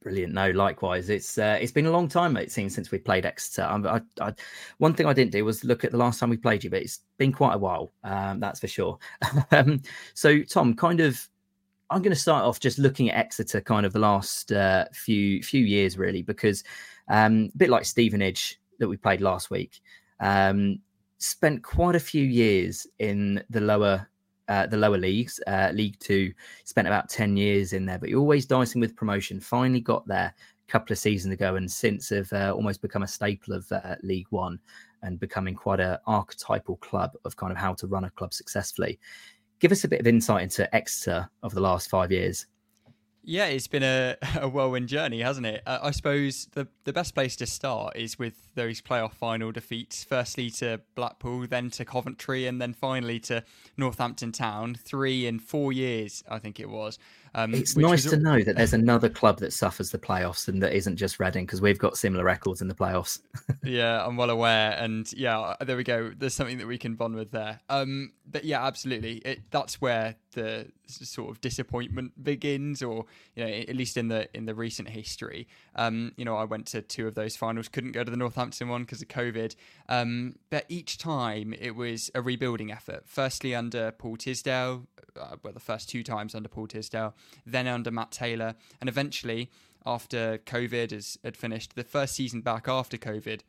Brilliant. 0.04 0.34
No, 0.34 0.52
likewise. 0.52 1.10
It's 1.10 1.38
uh, 1.38 1.58
it's 1.62 1.72
been 1.72 1.86
a 1.86 1.92
long 1.92 2.10
time, 2.10 2.36
it 2.36 2.52
seems, 2.52 2.76
since 2.76 2.92
we 2.92 2.98
played 2.98 3.26
Exeter. 3.26 3.64
I, 3.64 4.02
I, 4.20 4.34
one 4.80 4.94
thing 4.94 5.06
I 5.06 5.14
didn't 5.14 5.32
do 5.32 5.46
was 5.46 5.64
look 5.64 5.86
at 5.86 5.92
the 5.92 5.98
last 5.98 6.20
time 6.20 6.30
we 6.30 6.36
played 6.36 6.62
you, 6.62 6.70
but 6.70 6.82
it's 6.82 7.00
been 7.18 7.32
quite 7.32 7.54
a 7.54 7.58
while. 7.58 7.94
Um, 8.04 8.42
that's 8.42 8.60
for 8.60 8.68
sure. 8.68 9.00
um, 9.52 9.82
so, 10.14 10.44
Tom, 10.44 10.74
kind 10.74 11.00
of, 11.00 11.26
I'm 11.90 12.02
going 12.02 12.14
to 12.14 12.20
start 12.20 12.44
off 12.44 12.60
just 12.60 12.80
looking 12.80 13.10
at 13.10 13.18
Exeter, 13.18 13.62
kind 13.62 13.86
of 13.86 13.94
the 13.94 14.00
last 14.00 14.52
uh, 14.52 14.86
few 14.92 15.42
few 15.42 15.64
years, 15.64 15.98
really, 15.98 16.22
because 16.22 16.66
um, 17.08 17.50
a 17.54 17.58
bit 17.58 17.70
like 17.70 17.86
Stevenage 17.86 18.60
that 18.80 18.90
we 18.90 18.98
played 18.98 19.22
last 19.22 19.50
week, 19.50 19.80
um, 20.20 20.80
spent 21.18 21.64
quite 21.64 21.96
a 21.96 22.00
few 22.00 22.26
years 22.26 22.86
in 23.00 23.42
the 23.50 23.62
lower 23.62 24.10
uh, 24.54 24.68
the 24.68 24.78
lower 24.78 24.98
leagues. 24.98 25.40
Uh, 25.48 25.72
League 25.74 25.98
Two 26.00 26.32
spent 26.64 26.88
about 26.88 27.10
ten 27.10 27.36
years 27.36 27.74
in 27.74 27.86
there, 27.86 27.98
but 27.98 28.10
you're 28.10 28.20
always 28.20 28.46
dicing 28.46 28.82
with 28.82 28.96
promotion. 28.96 29.40
Finally 29.40 29.82
got 29.82 30.08
there 30.08 30.34
a 30.68 30.72
couple 30.72 30.94
of 30.94 31.00
seasons 31.00 31.34
ago, 31.34 31.56
and 31.56 31.72
since 31.72 32.10
have 32.10 32.32
uh, 32.34 32.54
almost 32.56 32.82
become 32.82 33.04
a 33.04 33.08
staple 33.08 33.54
of 33.56 33.72
uh, 33.72 33.96
League 34.04 34.28
One 34.30 34.60
and 35.02 35.20
becoming 35.20 35.56
quite 35.56 35.80
an 35.80 35.98
archetypal 36.06 36.78
club 36.78 37.12
of 37.26 37.36
kind 37.36 37.52
of 37.52 37.58
how 37.58 37.74
to 37.74 37.88
run 37.88 38.06
a 38.06 38.12
club 38.12 38.34
successfully. 38.34 39.00
Give 39.60 39.72
us 39.72 39.84
a 39.84 39.88
bit 39.88 40.02
of 40.02 40.08
insight 40.08 40.44
into 40.44 40.74
Exeter 40.76 41.30
of 41.42 41.54
the 41.54 41.62
last 41.62 41.90
five 41.90 42.12
years. 42.12 42.46
Yeah, 43.26 43.46
it's 43.46 43.68
been 43.68 43.84
a, 43.84 44.18
a 44.42 44.50
whirlwind 44.50 44.90
journey, 44.90 45.22
hasn't 45.22 45.46
it? 45.46 45.64
Uh, 45.66 45.80
I 45.82 45.92
suppose 45.92 46.48
the, 46.52 46.68
the 46.84 46.92
best 46.92 47.16
place 47.16 47.38
to 47.38 47.46
start 47.46 47.96
is 47.96 48.20
with 48.20 48.54
those 48.56 48.82
playoff 48.82 49.14
final 49.14 49.52
defeats. 49.52 50.04
Firstly 50.04 50.50
to 50.52 50.82
Blackpool, 50.96 51.48
then 51.48 51.70
to 51.72 51.86
Coventry, 51.86 52.46
and 52.46 52.62
then 52.62 52.74
finally 52.74 53.20
to 53.22 53.44
Northampton 53.78 54.34
Town. 54.34 54.76
Three 54.76 55.26
in 55.26 55.40
four 55.40 55.72
years, 55.72 56.24
I 56.30 56.40
think 56.40 56.60
it 56.60 56.70
was. 56.70 57.00
Um, 57.36 57.54
it's 57.54 57.76
nice 57.76 58.04
was... 58.04 58.14
to 58.14 58.20
know 58.20 58.42
that 58.42 58.56
there's 58.56 58.74
another 58.74 59.10
club 59.10 59.40
that 59.40 59.54
suffers 59.54 59.90
the 59.90 59.98
playoffs 59.98 60.48
and 60.48 60.62
that 60.62 60.74
isn't 60.74 60.98
just 60.98 61.20
Reading 61.20 61.46
because 61.46 61.62
we've 61.62 61.80
got 61.80 61.98
similar 61.98 62.24
records 62.24 62.62
in 62.62 62.68
the 62.68 62.76
playoffs. 62.76 63.20
yeah, 63.64 64.06
I'm 64.06 64.18
well 64.18 64.30
aware, 64.30 64.72
and 64.72 65.12
yeah, 65.14 65.40
uh, 65.40 65.64
there 65.64 65.78
we 65.78 65.84
go. 65.84 66.12
There's 66.16 66.34
something 66.34 66.58
that 66.58 66.68
we 66.68 66.78
can 66.78 66.96
bond 66.96 67.16
with 67.16 67.32
there. 67.32 67.60
Um, 67.70 68.14
but 68.30 68.44
yeah, 68.44 68.66
absolutely, 68.66 69.18
it, 69.18 69.42
that's 69.52 69.82
where 69.82 70.16
the 70.34 70.68
sort 70.88 71.32
of 71.32 71.42
disappointment 71.42 72.24
begins, 72.24 72.82
or 72.82 73.06
you 73.36 73.46
know, 73.46 73.52
at 73.52 73.76
least 73.76 73.98
in 73.98 74.08
the 74.08 74.28
in 74.36 74.46
the 74.46 74.56
recent 74.56 74.90
history. 74.90 75.48
Um, 75.76 76.14
you 76.18 76.26
know, 76.26 76.36
I 76.36 76.44
went 76.44 76.68
to 76.68 76.82
two 76.82 77.08
of 77.08 77.16
those 77.16 77.36
finals, 77.36 77.68
couldn't 77.68 77.92
go 77.92 78.04
to 78.04 78.12
the 78.12 78.18
Northampton 78.18 78.70
one 78.70 78.84
because 78.84 79.02
of 79.02 79.08
COVID. 79.08 79.56
Um, 79.90 80.36
but 80.50 80.66
each 80.70 80.98
time 80.98 81.54
it 81.60 81.76
was 81.76 82.12
a 82.16 82.22
rebuilding 82.22 82.72
effort. 82.72 83.04
Firstly 83.06 83.56
under 83.56 83.92
Paul 83.92 84.18
Tisdale, 84.18 84.88
uh, 85.20 85.36
well, 85.44 85.54
the 85.54 85.60
first 85.60 85.90
two 85.90 86.04
times 86.04 86.36
under 86.36 86.50
Paul 86.50 86.68
Tisdale, 86.68 87.16
then 87.46 87.68
under 87.68 87.92
Matt 87.92 88.12
Taylor, 88.12 88.56
and 88.80 88.90
eventually 88.90 89.50
after 89.86 90.38
COVID 90.40 90.92
has, 90.92 91.18
had 91.24 91.36
finished, 91.36 91.76
the 91.76 91.84
first 91.84 92.16
season 92.16 92.42
back 92.42 92.68
after 92.68 92.98
COVID 92.98 93.42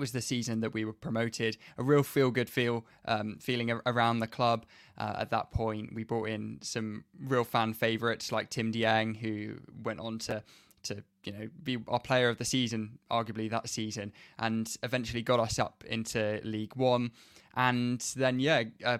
was 0.00 0.12
the 0.12 0.20
season 0.22 0.60
that 0.60 0.72
we 0.72 0.84
were 0.84 0.94
promoted. 0.94 1.56
A 1.78 1.82
real 1.82 2.02
feel 2.02 2.30
good 2.30 2.48
feel 2.48 2.84
um, 3.04 3.36
feeling 3.40 3.70
around 3.86 4.18
the 4.18 4.26
club. 4.26 4.66
Uh, 4.98 5.16
at 5.18 5.30
that 5.30 5.52
point, 5.52 5.94
we 5.94 6.02
brought 6.02 6.28
in 6.28 6.58
some 6.62 7.04
real 7.22 7.44
fan 7.44 7.74
favourites 7.74 8.32
like 8.32 8.50
Tim 8.50 8.72
Dieng, 8.72 9.16
who 9.16 9.58
went 9.84 10.00
on 10.00 10.18
to 10.20 10.42
to 10.82 11.04
you 11.24 11.32
know 11.32 11.48
be 11.62 11.78
our 11.86 12.00
player 12.00 12.28
of 12.30 12.38
the 12.38 12.44
season, 12.44 12.98
arguably 13.10 13.50
that 13.50 13.68
season, 13.68 14.12
and 14.38 14.74
eventually 14.82 15.22
got 15.22 15.38
us 15.38 15.58
up 15.58 15.84
into 15.86 16.40
League 16.42 16.74
One. 16.74 17.12
And 17.54 18.00
then 18.16 18.40
yeah, 18.40 18.64
uh, 18.84 18.98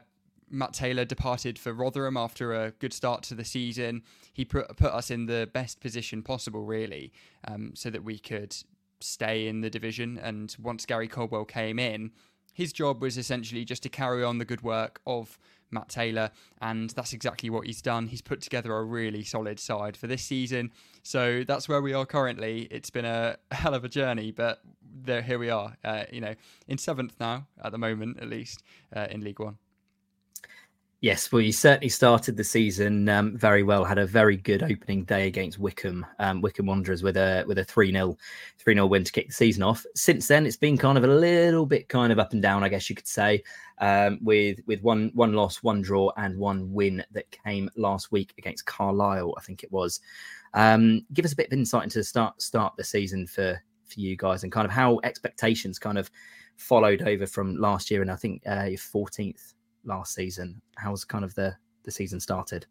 Matt 0.51 0.73
Taylor 0.73 1.05
departed 1.05 1.59
for 1.59 1.73
Rotherham 1.73 2.17
after 2.17 2.53
a 2.53 2.73
good 2.73 2.93
start 2.93 3.23
to 3.25 3.35
the 3.35 3.45
season. 3.45 4.03
He 4.33 4.45
put 4.45 4.77
put 4.77 4.93
us 4.93 5.11
in 5.11 5.27
the 5.27 5.49
best 5.53 5.81
position 5.81 6.23
possible, 6.23 6.65
really, 6.65 7.13
um, 7.47 7.73
so 7.75 7.91
that 7.91 8.05
we 8.05 8.19
could 8.19 8.55
stay 9.01 9.47
in 9.47 9.61
the 9.61 9.71
division. 9.71 10.19
And 10.19 10.55
once 10.61 10.85
Gary 10.85 11.09
Caldwell 11.09 11.45
came 11.45 11.79
in, 11.79 12.11
his 12.53 12.73
job 12.73 13.01
was 13.01 13.17
essentially 13.17 13.65
just 13.65 13.83
to 13.85 13.89
carry 13.89 14.23
on 14.25 14.39
the 14.39 14.45
good 14.45 14.63
work 14.63 15.01
of 15.07 15.39
Matt 15.71 15.89
Taylor, 15.89 16.31
and 16.61 16.91
that's 16.91 17.13
exactly 17.13 17.49
what 17.49 17.67
he's 17.67 17.81
done. 17.81 18.09
He's 18.09 18.23
put 18.23 18.41
together 18.41 18.77
a 18.77 18.83
really 18.83 19.23
solid 19.23 19.61
side 19.61 19.97
for 19.97 20.09
this 20.09 20.23
season. 20.23 20.73
So 21.03 21.45
that's 21.47 21.69
where 21.69 21.81
we 21.81 21.95
are 21.95 22.05
currently. 22.05 22.63
It's 22.71 22.91
been 22.91 23.05
a 23.05 23.37
hell 23.53 23.75
of 23.75 23.85
a 23.85 23.89
journey, 23.89 24.33
but 24.33 24.61
there, 24.83 25.23
here 25.23 25.39
we 25.39 25.51
are. 25.51 25.77
Uh, 25.85 26.05
you 26.13 26.21
know, 26.21 26.35
in 26.67 26.77
seventh 26.77 27.15
now 27.21 27.47
at 27.63 27.73
the 27.73 27.79
moment, 27.79 28.19
at 28.21 28.29
least 28.29 28.63
uh, 28.95 29.07
in 29.11 29.23
League 29.23 29.39
One. 29.39 29.59
Yes, 31.03 31.33
well, 31.33 31.41
you 31.41 31.53
certainly 31.53 31.89
started 31.89 32.37
the 32.37 32.45
season 32.45 33.09
um, 33.09 33.35
very 33.35 33.63
well. 33.63 33.85
Had 33.85 33.97
a 33.97 34.05
very 34.05 34.37
good 34.37 34.63
opening 34.63 35.05
day 35.05 35.27
against 35.27 35.59
Wycombe, 35.59 36.05
um, 36.19 36.43
Wycombe 36.43 36.67
Wanderers, 36.67 37.03
with 37.03 37.17
a 37.17 37.43
with 37.49 37.57
a 37.57 37.65
three 37.65 37.91
0 37.91 38.19
three 38.59 38.75
0 38.75 38.87
win 38.87 39.05
to 39.05 39.13
kick 39.13 39.29
the 39.29 39.33
season 39.33 39.63
off. 39.63 39.87
Since 39.95 40.29
then, 40.29 40.45
it's 40.45 40.59
been 40.59 40.77
kind 40.77 40.99
of 40.99 41.05
a 41.05 41.07
little 41.07 41.65
bit 41.65 41.89
kind 41.89 42.13
of 42.13 42.19
up 42.19 42.35
and 42.35 42.43
down, 42.43 42.63
I 42.63 42.69
guess 42.69 42.91
you 42.91 42.97
could 42.97 43.09
say, 43.09 43.43
um, 43.79 44.19
with 44.21 44.59
with 44.67 44.83
one 44.83 45.11
one 45.15 45.33
loss, 45.33 45.63
one 45.63 45.81
draw, 45.81 46.11
and 46.19 46.37
one 46.37 46.71
win 46.71 47.03
that 47.13 47.31
came 47.31 47.71
last 47.77 48.13
week 48.13 48.35
against 48.37 48.67
Carlisle, 48.67 49.35
I 49.39 49.41
think 49.41 49.65
it 49.65 49.73
was. 49.73 50.01
Um, 50.53 51.07
give 51.15 51.25
us 51.25 51.33
a 51.33 51.37
bit 51.37 51.47
of 51.47 51.55
insight 51.55 51.85
into 51.85 52.01
the 52.01 52.05
start 52.05 52.43
start 52.43 52.75
the 52.77 52.85
season 52.85 53.27
for 53.27 53.59
for 53.87 54.01
you 54.01 54.19
guys 54.19 54.43
and 54.43 54.53
kind 54.53 54.67
of 54.67 54.71
how 54.71 55.01
expectations 55.03 55.79
kind 55.79 55.97
of 55.97 56.11
followed 56.59 57.01
over 57.01 57.27
from 57.27 57.57
last 57.57 57.91
year, 57.91 58.03
and 58.03 58.11
I 58.11 58.17
think 58.17 58.43
uh, 58.47 58.65
your 58.65 58.77
fourteenth 58.77 59.55
last 59.85 60.15
season. 60.15 60.61
How's 60.77 61.05
kind 61.05 61.25
of 61.25 61.35
the 61.35 61.57
the 61.85 61.91
season 61.91 62.21
started? 62.21 62.67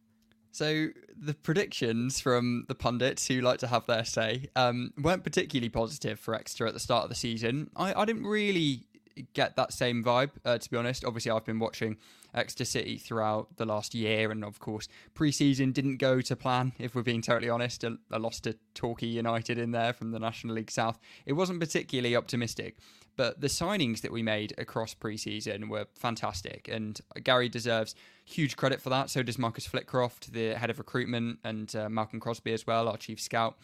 So 0.52 0.88
the 1.16 1.36
predictions 1.36 2.20
from 2.20 2.66
the 2.68 2.76
pundits 2.76 3.28
who 3.28 3.42
like 3.42 3.60
to 3.60 3.68
have 3.68 3.86
their 3.86 4.04
say 4.04 4.50
um, 4.56 4.94
weren't 4.98 5.24
particularly 5.24 5.70
positive 5.70 6.20
for 6.20 6.34
Exeter 6.34 6.66
at 6.66 6.74
the 6.74 6.80
start 6.80 7.04
of 7.04 7.10
the 7.10 7.16
season. 7.16 7.70
I, 7.76 7.94
I 7.94 8.06
didn't 8.06 8.26
really 8.26 8.88
get 9.34 9.56
that 9.56 9.74
same 9.74 10.04
vibe, 10.04 10.32
uh, 10.46 10.58
to 10.58 10.70
be 10.70 10.78
honest. 10.78 11.06
Obviously, 11.06 11.32
I've 11.32 11.46
been 11.46 11.60
watching 11.60 11.98
Exeter 12.34 12.66
City 12.66 12.98
throughout 12.98 13.58
the 13.58 13.66
last 13.66 13.94
year, 13.96 14.32
and 14.32 14.44
of 14.44 14.60
course, 14.60 14.88
pre-season 15.14 15.72
didn't 15.72 15.98
go 15.98 16.22
to 16.22 16.36
plan. 16.36 16.74
If 16.78 16.96
we're 16.96 17.04
being 17.04 17.22
totally 17.22 17.50
honest, 17.50 17.84
a, 17.84 17.98
a 18.12 18.20
loss 18.20 18.40
to 18.42 18.56
Torquay 18.74 19.08
United 19.08 19.58
in 19.58 19.72
there 19.72 19.94
from 19.94 20.12
the 20.12 20.20
National 20.20 20.56
League 20.56 20.72
South, 20.72 21.00
it 21.26 21.34
wasn't 21.34 21.60
particularly 21.60 22.16
optimistic. 22.16 22.78
But 23.16 23.42
the 23.42 23.48
signings 23.48 24.02
that 24.02 24.14
we 24.14 24.24
made 24.24 24.54
across 24.58 24.94
pre-season 24.94 25.68
were 25.68 25.88
fantastic, 25.96 26.70
and 26.72 27.00
Gary 27.24 27.50
deserves 27.50 27.96
huge 28.24 28.56
credit 28.56 28.82
for 28.82 28.90
that. 28.92 29.10
So 29.10 29.24
does 29.24 29.38
Marcus 29.38 29.68
Flitcroft, 29.68 30.32
the 30.32 30.54
head 30.54 30.70
of 30.70 30.78
recruitment, 30.78 31.40
and 31.44 31.76
uh, 31.76 31.90
Malcolm 31.90 32.20
Crosby 32.20 32.54
as 32.54 32.66
well, 32.66 32.88
our 32.88 32.98
chief 32.98 33.20
scout. 33.20 33.58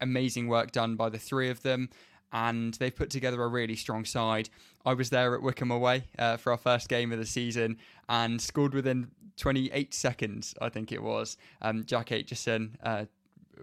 Amazing 0.00 0.48
work 0.48 0.72
done 0.72 0.96
by 0.96 1.08
the 1.08 1.18
three 1.18 1.50
of 1.50 1.62
them 1.62 1.90
and 2.36 2.74
they've 2.74 2.94
put 2.94 3.08
together 3.08 3.42
a 3.42 3.48
really 3.48 3.76
strong 3.76 4.04
side. 4.04 4.50
I 4.84 4.92
was 4.92 5.08
there 5.08 5.34
at 5.34 5.40
Wycombe 5.40 5.70
away 5.70 6.04
uh, 6.18 6.36
for 6.36 6.52
our 6.52 6.58
first 6.58 6.86
game 6.90 7.10
of 7.10 7.18
the 7.18 7.24
season 7.24 7.78
and 8.10 8.38
scored 8.42 8.74
within 8.74 9.08
28 9.38 9.94
seconds, 9.94 10.54
I 10.60 10.68
think 10.68 10.92
it 10.92 11.02
was. 11.02 11.38
Um, 11.62 11.84
Jack 11.86 12.08
Aitchison 12.08 12.72
uh, 12.82 13.06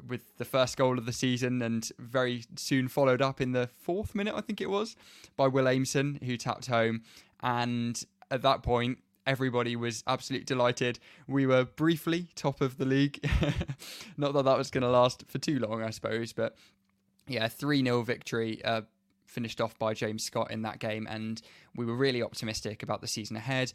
with 0.07 0.37
the 0.39 0.45
first 0.45 0.75
goal 0.75 0.97
of 0.97 1.05
the 1.05 1.13
season 1.13 1.61
and 1.61 1.87
very 1.99 2.45
soon 2.55 2.87
followed 2.87 3.21
up 3.21 3.39
in 3.39 3.51
the 3.51 3.69
fourth 3.77 4.15
minute, 4.15 4.33
I 4.35 4.41
think 4.41 4.59
it 4.59 4.71
was, 4.71 4.95
by 5.37 5.47
Will 5.47 5.65
Aimson, 5.65 6.23
who 6.23 6.35
tapped 6.35 6.65
home. 6.65 7.03
And 7.43 8.03
at 8.31 8.41
that 8.41 8.63
point, 8.63 8.97
everybody 9.27 9.75
was 9.75 10.03
absolutely 10.07 10.45
delighted. 10.45 10.97
We 11.27 11.45
were 11.45 11.63
briefly 11.63 12.29
top 12.33 12.59
of 12.59 12.79
the 12.79 12.85
league. 12.85 13.23
Not 14.17 14.33
that 14.33 14.45
that 14.45 14.57
was 14.57 14.71
going 14.71 14.81
to 14.81 14.89
last 14.89 15.25
for 15.27 15.37
too 15.37 15.59
long, 15.59 15.83
I 15.83 15.91
suppose, 15.91 16.33
but 16.33 16.55
yeah, 17.27 17.47
3 17.47 17.83
0 17.83 18.01
victory. 18.03 18.63
Uh, 18.63 18.81
finished 19.25 19.59
off 19.59 19.77
by 19.79 19.93
James 19.93 20.23
Scott 20.23 20.51
in 20.51 20.61
that 20.61 20.79
game, 20.79 21.07
and 21.09 21.41
we 21.75 21.85
were 21.85 21.95
really 21.95 22.21
optimistic 22.21 22.83
about 22.83 23.01
the 23.01 23.07
season 23.07 23.35
ahead. 23.35 23.73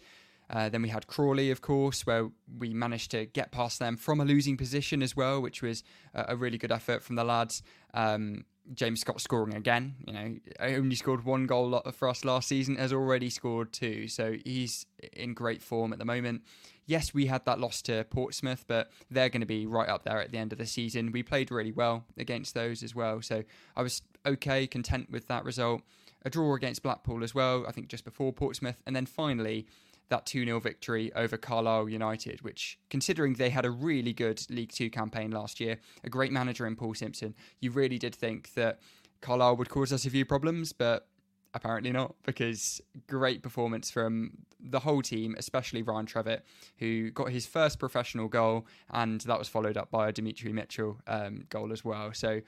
Uh, 0.50 0.69
then 0.69 0.81
we 0.83 0.88
had 0.88 1.07
Crawley, 1.07 1.50
of 1.50 1.61
course, 1.61 2.07
where 2.07 2.31
we 2.59 2.73
managed 2.73 3.11
to 3.11 3.26
get 3.26 3.50
past 3.52 3.78
them 3.78 3.97
from 3.97 4.21
a 4.21 4.25
losing 4.25 4.57
position 4.57 5.02
as 5.02 5.14
well, 5.14 5.43
which 5.43 5.62
was 5.62 5.83
a, 6.14 6.37
really 6.37 6.57
good 6.57 6.73
effort 6.73 7.02
from 7.02 7.17
the 7.17 7.25
lads. 7.25 7.62
Um, 7.93 8.45
James 8.73 9.00
Scott 9.00 9.21
scoring 9.21 9.55
again. 9.55 9.97
You 10.07 10.12
know, 10.12 10.37
only 10.61 10.95
scored 10.95 11.25
one 11.25 11.47
goal 11.47 11.83
for 11.93 12.09
us 12.09 12.25
last 12.25 12.49
season, 12.49 12.76
has 12.76 12.93
already 12.93 13.28
scored 13.28 13.73
two, 13.73 14.09
so 14.09 14.37
he's 14.45 14.87
in 15.12 15.35
great 15.35 15.62
form 15.62 15.93
at 15.93 15.99
the 15.99 16.05
moment. 16.05 16.43
Yes, 16.88 17.12
we 17.12 17.26
had 17.26 17.45
that 17.45 17.61
loss 17.61 17.83
to 17.83 18.04
Portsmouth, 18.04 18.64
but 18.66 18.90
they're 19.11 19.28
going 19.28 19.42
to 19.42 19.47
be 19.47 19.66
right 19.66 19.90
up 19.90 20.04
there 20.04 20.23
at 20.23 20.33
the 20.33 20.38
end 20.38 20.52
of 20.52 20.59
the 20.59 20.64
season. 20.64 21.12
We 21.12 21.23
played 21.23 21.50
really 21.50 21.71
well 21.71 22.07
against 22.16 22.54
those 22.54 22.83
as 22.83 22.95
well, 22.95 23.21
so 23.21 23.45
I 23.76 23.83
was 23.83 24.00
okay, 24.25 24.66
content 24.66 25.11
with 25.11 25.28
that 25.28 25.45
result. 25.45 25.83
A 26.23 26.30
draw 26.30 26.54
against 26.54 26.83
Blackpool 26.83 27.23
as 27.23 27.35
well, 27.35 27.66
I 27.68 27.73
think 27.73 27.88
just 27.88 28.07
before 28.07 28.33
Portsmouth, 28.33 28.83
and 28.87 28.97
then 28.97 29.04
finally 29.04 29.66
that 30.09 30.25
2 30.25 30.47
0 30.47 30.61
victory 30.61 31.12
over 31.14 31.37
Carlisle 31.37 31.90
United, 31.90 32.40
which, 32.40 32.78
considering 32.88 33.35
they 33.35 33.50
had 33.50 33.66
a 33.66 33.71
really 33.71 34.14
good 34.14 34.40
League 34.49 34.73
Two 34.73 34.88
campaign 34.88 35.30
last 35.30 35.61
year, 35.61 35.76
a 36.04 36.09
great 36.09 36.33
manager 36.33 36.66
in 36.66 36.75
Paul 36.75 36.95
Simpson, 36.95 37.35
you 37.61 37.71
really 37.71 37.99
did 37.99 38.14
think 38.14 38.54
that 38.54 38.80
Carlisle 39.21 39.59
would 39.59 39.68
cause 39.68 39.92
us 39.92 40.07
a 40.07 40.11
few 40.11 40.25
problems, 40.25 40.73
but 40.73 41.07
apparently 41.52 41.92
not, 41.92 42.14
because 42.25 42.80
great 43.07 43.42
performance 43.42 43.90
from 43.90 44.38
the 44.60 44.80
whole 44.80 45.02
team, 45.02 45.34
especially 45.38 45.82
Ryan 45.82 46.06
Trevitt, 46.06 46.40
who 46.78 47.10
got 47.10 47.30
his 47.30 47.46
first 47.46 47.78
professional 47.78 48.28
goal, 48.28 48.66
and 48.90 49.20
that 49.22 49.38
was 49.38 49.48
followed 49.48 49.76
up 49.76 49.90
by 49.90 50.08
a 50.08 50.12
Demetri 50.12 50.52
Mitchell 50.52 50.98
um, 51.06 51.44
goal 51.48 51.72
as 51.72 51.84
well. 51.84 52.12
So, 52.12 52.40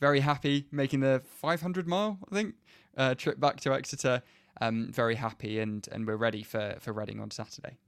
very 0.00 0.20
happy 0.20 0.66
making 0.72 1.00
the 1.00 1.22
500 1.24 1.86
mile, 1.86 2.18
I 2.30 2.34
think, 2.34 2.54
uh, 2.96 3.14
trip 3.14 3.38
back 3.38 3.60
to 3.60 3.74
Exeter 3.74 4.22
um, 4.60 4.90
very 4.92 5.14
happy 5.14 5.58
and 5.58 5.86
and 5.92 6.06
we're 6.06 6.16
ready 6.16 6.42
for 6.42 6.76
for 6.80 6.92
Reading 6.92 7.20
on 7.20 7.30
Saturday. 7.30 7.78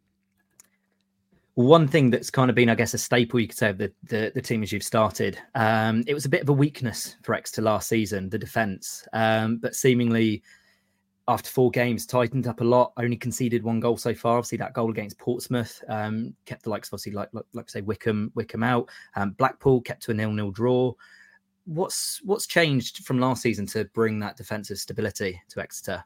One 1.55 1.87
thing 1.87 2.09
that's 2.09 2.31
kind 2.31 2.49
of 2.49 2.57
been, 2.57 2.71
I 2.71 2.75
guess, 2.75 2.95
a 2.95 2.99
staple 2.99 3.39
you 3.39 3.47
could 3.47 3.59
say 3.59 3.71
of 3.71 3.79
the 3.79 3.93
the, 4.05 4.33
the 4.35 4.41
team 4.41 4.63
as 4.63 4.73
you've 4.73 4.83
started. 4.83 5.39
Um, 5.55 6.03
it 6.07 6.15
was 6.15 6.25
a 6.25 6.31
bit 6.31 6.43
of 6.43 6.49
a 6.49 6.53
weakness 6.53 7.17
for 7.23 7.35
Exeter 7.35 7.63
last 7.63 7.89
season, 7.89 8.31
the 8.31 8.39
defence, 8.39 9.07
um, 9.13 9.59
but 9.59 9.75
seemingly 9.75 10.43
after 11.33 11.51
four 11.51 11.71
games 11.71 12.07
tightened 12.07 12.47
up 12.47 12.61
a 12.61 12.65
lot. 12.65 12.93
Only 12.97 13.17
conceded 13.17 13.63
one 13.63 13.81
goal 13.81 13.97
so 13.97 14.15
far. 14.15 14.37
Obviously, 14.37 14.59
that 14.59 14.75
goal 14.75 14.91
against 14.91 15.19
Portsmouth 15.19 15.83
um, 15.89 16.35
kept 16.45 16.63
the 16.63 16.71
likes 16.71 16.89
of 16.89 16.95
obviously 16.95 17.13
like 17.13 17.31
like, 17.33 17.45
like 17.55 17.71
say 17.71 17.81
Wycombe, 17.81 18.31
Wycombe 18.35 18.63
out. 18.63 18.91
Um, 19.17 19.31
Blackpool 19.33 19.81
kept 19.81 20.03
to 20.05 20.11
a 20.11 20.15
nil 20.15 20.33
nil 20.33 20.51
draw. 20.51 20.93
What's 21.65 22.21
what's 22.25 22.47
changed 22.47 23.05
from 23.05 23.19
last 23.19 23.43
season 23.43 23.67
to 23.69 23.87
bring 23.87 24.19
that 24.21 24.37
defensive 24.37 24.79
stability 24.79 25.41
to 25.49 25.61
Exeter? 25.61 26.05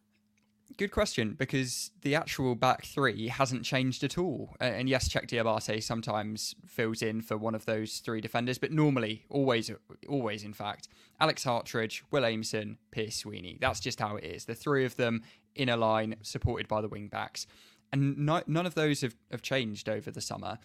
Good 0.78 0.90
question, 0.90 1.34
because 1.38 1.90
the 2.02 2.14
actual 2.14 2.54
back 2.54 2.84
three 2.84 3.28
hasn't 3.28 3.64
changed 3.64 4.04
at 4.04 4.18
all. 4.18 4.56
And 4.60 4.88
yes, 4.88 5.08
Cheick 5.08 5.26
Diabate 5.26 5.82
sometimes 5.82 6.54
fills 6.66 7.02
in 7.02 7.22
for 7.22 7.38
one 7.38 7.54
of 7.54 7.64
those 7.64 7.98
three 7.98 8.20
defenders, 8.20 8.58
but 8.58 8.72
normally, 8.72 9.24
always, 9.30 9.70
always, 10.08 10.42
in 10.42 10.52
fact, 10.52 10.88
Alex 11.18 11.44
Hartridge, 11.44 12.02
Will 12.10 12.24
Aimson, 12.24 12.76
Pierce 12.90 13.16
Sweeney. 13.16 13.56
That's 13.60 13.80
just 13.80 14.00
how 14.00 14.16
it 14.16 14.24
is. 14.24 14.44
The 14.44 14.54
three 14.54 14.84
of 14.84 14.96
them 14.96 15.22
in 15.54 15.68
a 15.68 15.76
line, 15.76 16.16
supported 16.20 16.68
by 16.68 16.82
the 16.82 16.88
wing 16.88 17.08
backs. 17.08 17.46
And 17.92 18.18
no, 18.18 18.42
none 18.46 18.66
of 18.66 18.74
those 18.74 19.00
have, 19.00 19.14
have 19.30 19.42
changed 19.42 19.88
over 19.88 20.10
the 20.10 20.20
summer. 20.20 20.58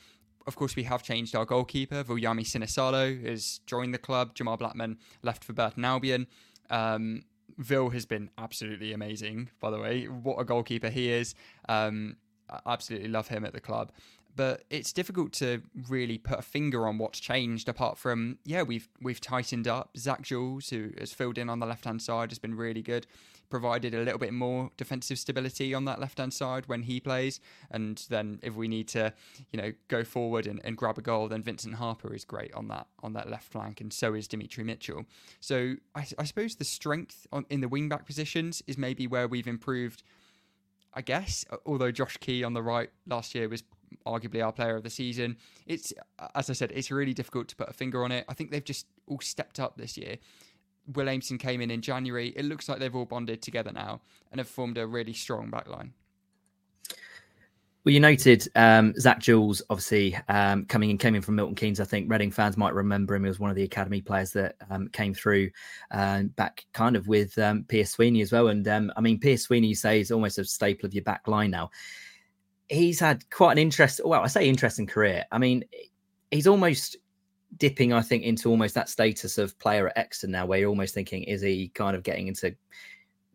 Of 0.48 0.56
course, 0.56 0.76
we 0.76 0.84
have 0.84 1.04
changed 1.04 1.36
our 1.36 1.46
goalkeeper. 1.46 2.04
Viljami 2.04 2.42
Sinisalo 2.42 3.24
has 3.26 3.62
joined 3.68 3.94
the 3.94 4.00
club. 4.00 4.34
Jamal 4.34 4.58
Blackman 4.58 4.98
left 5.22 5.44
for 5.44 5.54
Burton 5.54 5.86
Albion. 5.86 6.28
Um, 6.70 7.24
Vil 7.58 7.90
has 7.90 8.06
been 8.06 8.30
absolutely 8.38 8.94
amazing, 8.94 9.50
by 9.60 9.72
the 9.72 9.80
way. 9.80 10.06
What 10.06 10.40
a 10.40 10.44
goalkeeper 10.46 10.90
he 10.90 11.12
is. 11.12 11.36
Um, 11.70 12.18
I 12.50 12.74
absolutely 12.74 13.10
love 13.10 13.28
him 13.28 13.46
at 13.46 13.54
the 13.54 13.62
club. 13.62 13.92
But 14.36 14.64
it's 14.70 14.94
difficult 14.94 15.34
to 15.34 15.62
really 15.90 16.18
put 16.18 16.40
a 16.40 16.42
finger 16.42 16.88
on 16.88 16.98
what's 16.98 17.20
changed 17.20 17.68
apart 17.68 17.98
from, 17.98 18.38
yeah, 18.46 18.64
we've 18.64 18.88
we've 19.02 19.20
tightened 19.20 19.68
up. 19.68 19.92
Zak 19.98 20.22
Jules, 20.22 20.70
who 20.70 20.92
has 20.98 21.12
filled 21.12 21.38
in 21.38 21.50
on 21.50 21.60
the 21.60 21.66
left 21.66 21.84
hand 21.84 22.02
side, 22.02 22.32
has 22.32 22.40
been 22.40 22.56
really 22.56 22.82
good 22.82 23.08
provided 23.52 23.94
a 23.94 24.00
little 24.00 24.18
bit 24.18 24.34
more 24.34 24.72
defensive 24.78 25.20
stability 25.20 25.74
on 25.74 25.86
that 25.86 26.00
left 26.00 26.18
hand 26.18 26.34
side 26.34 26.68
when 26.68 26.84
he 26.84 27.00
plays. 27.00 27.40
And 27.70 28.04
then 28.10 28.40
if 28.42 28.56
we 28.56 28.68
need 28.68 28.88
to, 28.90 29.14
you 29.52 29.62
know, 29.62 29.74
go 29.88 30.04
forward 30.04 30.48
and, 30.48 30.60
and 30.64 30.76
grab 30.76 30.98
a 30.98 31.02
goal, 31.02 31.28
then 31.28 31.44
Vincent 31.44 31.76
Harper 31.76 32.16
is 32.16 32.26
great 32.26 32.54
on 32.54 32.68
that 32.70 32.88
on 33.04 33.14
that 33.14 33.30
left 33.30 33.52
flank, 33.52 33.82
and 33.82 33.94
so 33.94 34.14
is 34.14 34.28
Demetri 34.28 34.64
Mitchell. 34.64 35.06
So 35.40 35.76
I, 35.94 36.08
I 36.18 36.24
suppose 36.24 36.56
the 36.56 36.66
strength 36.66 37.28
on, 37.32 37.46
in 37.50 37.62
the 37.62 37.68
wing 37.68 37.90
back 37.90 38.06
positions 38.06 38.64
is 38.66 38.78
maybe 38.78 39.06
where 39.06 39.28
we've 39.28 39.48
improved. 39.48 40.02
I 40.94 41.02
guess, 41.02 41.46
although 41.66 41.92
Josh 41.92 42.18
Key 42.18 42.44
on 42.44 42.54
the 42.54 42.62
right 42.62 42.90
last 43.08 43.34
year 43.34 43.48
was 43.48 43.64
arguably 44.06 44.44
our 44.44 44.52
player 44.52 44.76
of 44.76 44.84
the 44.84 44.90
season. 44.90 45.38
It's 45.66 45.94
as 46.36 46.50
I 46.50 46.54
said, 46.54 46.72
it's 46.74 46.92
really 46.92 47.14
difficult 47.14 47.48
to 47.50 47.56
put 47.56 47.70
a 47.70 47.74
finger 47.74 48.04
on 48.04 48.12
it. 48.12 48.26
I 48.28 48.34
think 48.34 48.52
they've 48.52 48.64
just 48.64 48.88
all 49.08 49.20
stepped 49.22 49.60
up 49.60 49.78
this 49.78 49.98
year. 49.98 50.18
Will 50.88 51.08
Aimson 51.08 51.40
came 51.40 51.62
in 51.62 51.72
in 51.72 51.82
January. 51.82 52.30
It 52.36 52.46
looks 52.46 52.68
like 52.68 52.80
they've 52.80 52.96
all 52.96 53.06
bonded 53.06 53.42
together 53.42 53.72
now 53.72 54.02
and 54.32 54.40
have 54.40 54.48
formed 54.48 54.78
a 54.78 54.88
really 54.88 55.14
strong 55.14 55.50
backline. 55.52 55.92
Well, 57.84 57.94
you 57.94 58.00
noted 58.00 58.48
um, 58.56 58.94
Zak 59.00 59.20
Jules, 59.20 59.64
obviously 59.72 60.16
um, 60.30 60.66
coming 60.66 60.92
in, 60.92 61.00
came 61.00 61.16
in 61.16 61.24
from 61.24 61.36
Milton 61.36 61.56
Keynes. 61.56 61.80
I 61.80 61.86
think 61.86 62.12
Reading 62.12 62.30
fans 62.30 62.56
might 62.56 62.76
remember 62.76 63.16
him. 63.16 63.24
He 63.24 63.28
was 63.28 63.40
one 63.40 63.50
of 63.50 63.56
the 63.56 63.64
academy 63.64 64.02
players 64.02 64.32
that 64.34 64.56
um, 64.70 64.88
came 64.90 65.16
through 65.16 65.50
uh, 65.90 66.24
back 66.36 66.64
kind 66.74 66.96
of 66.96 67.08
with 67.08 67.36
um, 67.40 67.64
Pierce 67.68 67.92
Sweeney 67.92 68.22
as 68.22 68.32
well. 68.32 68.50
And 68.50 68.68
um, 68.68 68.92
I 68.96 69.02
mean, 69.02 69.20
Pierce 69.20 69.44
Sweeney, 69.44 69.70
you 69.70 69.76
say, 69.76 70.00
is 70.00 70.12
almost 70.12 70.38
a 70.38 70.46
staple 70.46 70.86
of 70.86 70.94
your 70.94 71.04
back 71.04 71.28
line 71.28 71.50
now. 71.50 71.72
He's 72.70 73.00
had 73.00 73.28
quite 73.32 73.54
an 73.54 73.58
interest. 73.58 74.00
Well, 74.06 74.22
I 74.22 74.28
say 74.28 74.48
interesting 74.48 74.86
career. 74.86 75.26
I 75.32 75.40
mean, 75.40 75.64
he's 76.30 76.46
almost 76.46 76.98
dipping, 77.58 77.94
I 77.94 78.02
think, 78.02 78.24
into 78.24 78.50
almost 78.50 78.76
that 78.76 78.90
status 78.90 79.38
of 79.38 79.58
player 79.60 79.88
at 79.88 79.98
Exeter 79.98 80.32
now, 80.32 80.46
where 80.46 80.60
you're 80.60 80.70
almost 80.70 80.94
thinking, 80.94 81.24
is 81.24 81.42
he 81.42 81.70
kind 81.70 81.96
of 81.96 82.04
getting 82.04 82.28
into 82.28 82.56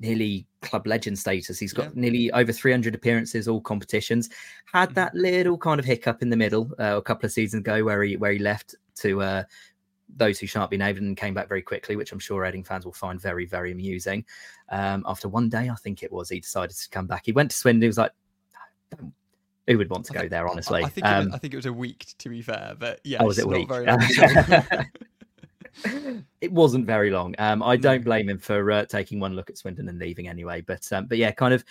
nearly 0.01 0.47
club 0.63 0.87
legend 0.87 1.19
status? 1.19 1.59
He's 1.59 1.73
got 1.73 1.87
yeah. 1.87 1.91
nearly 1.95 2.33
over 2.33 2.53
300 2.53 2.95
appearances, 2.95 3.49
all 3.49 3.61
competitions. 3.61 4.31
Had 4.73 4.91
mm-hmm. 4.91 4.95
that 4.95 5.15
little 5.15 5.59
kind 5.59 5.79
of 5.79 5.87
hiccup 5.87 6.23
in 6.23 6.31
the 6.31 6.37
middle 6.37 6.73
uh, 6.79 6.97
a 6.97 7.03
couple 7.03 7.27
of 7.27 7.33
seasons 7.33 7.61
ago, 7.61 7.85
where 7.85 8.03
he 8.03 8.17
where 8.17 8.33
he 8.33 8.39
left 8.39 8.75
to 8.97 9.23
uh, 9.23 9.43
those 10.15 10.39
who 10.39 10.47
shan't 10.47 10.71
be 10.71 10.77
named 10.77 10.99
and 10.99 11.17
came 11.17 11.35
back 11.35 11.49
very 11.49 11.63
quickly, 11.63 11.97
which 11.97 12.13
I'm 12.13 12.19
sure 12.19 12.43
Reading 12.43 12.65
fans 12.65 12.85
will 12.85 12.93
find 12.93 13.21
very, 13.21 13.47
very 13.47 13.73
amusing. 13.73 14.25
Um, 14.69 15.05
after 15.07 15.29
one 15.29 15.49
day, 15.49 15.69
I 15.69 15.75
think 15.75 16.03
it 16.03 16.13
was, 16.13 16.29
he 16.29 16.41
decided 16.41 16.77
to 16.77 16.89
come 16.91 17.07
back. 17.07 17.23
He 17.25 17.33
went 17.33 17.51
to 17.51 17.57
Swindon. 17.57 17.83
He 17.83 17.89
was 17.89 17.99
like, 17.99 18.13
don't 18.97 19.13
who 19.67 19.79
would 19.79 19.91
want 19.91 20.05
to 20.07 20.13
go 20.13 20.21
think, 20.21 20.31
there? 20.31 20.49
Honestly, 20.49 20.83
I, 20.83 20.87
I 20.87 20.89
think, 20.89 21.07
um, 21.07 21.15
it 21.15 21.27
was, 21.27 21.35
I 21.35 21.39
think 21.39 21.55
it 21.55 21.57
was 21.57 21.67
a 21.67 21.73
week 21.73 22.07
to 22.19 22.29
be 22.29 22.43
fair, 22.43 22.75
but 22.79 23.01
yeah, 23.05 23.19
oh, 23.21 23.27
was 23.27 23.39
it 23.39 23.47
week? 23.49 23.69
it 26.41 26.53
wasn't 26.53 26.87
very 26.87 27.11
long. 27.11 27.35
Um, 27.39 27.63
I 27.63 27.77
don't 27.77 28.05
blame 28.05 28.29
him 28.29 28.39
for 28.39 28.71
uh, 28.71 28.85
taking 28.87 29.21
one 29.21 29.35
look 29.35 29.51
at 29.51 29.59
Swindon 29.59 29.89
and 29.89 29.99
leaving 29.99 30.29
anyway. 30.29 30.61
But 30.61 30.91
um, 30.93 31.07
but 31.07 31.19
yeah, 31.19 31.31
kind 31.33 31.55
of 31.55 31.65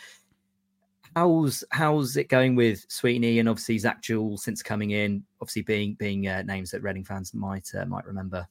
how's 1.16 1.64
how's 1.72 2.18
it 2.18 2.30
going 2.30 2.56
with 2.56 2.86
Sweeney 2.90 3.40
and 3.40 3.48
obviously 3.48 3.78
Zak 3.78 4.02
Jules 4.02 4.44
since 4.44 4.62
coming 4.62 4.92
in? 4.92 5.24
Obviously 5.42 5.64
being 5.64 5.96
being 5.96 6.28
uh, 6.28 6.44
names 6.44 6.72
that 6.72 6.84
Reading 6.84 7.04
fans 7.04 7.34
might 7.34 7.70
uh, 7.78 7.86
might 7.86 8.06
remember. 8.06 8.48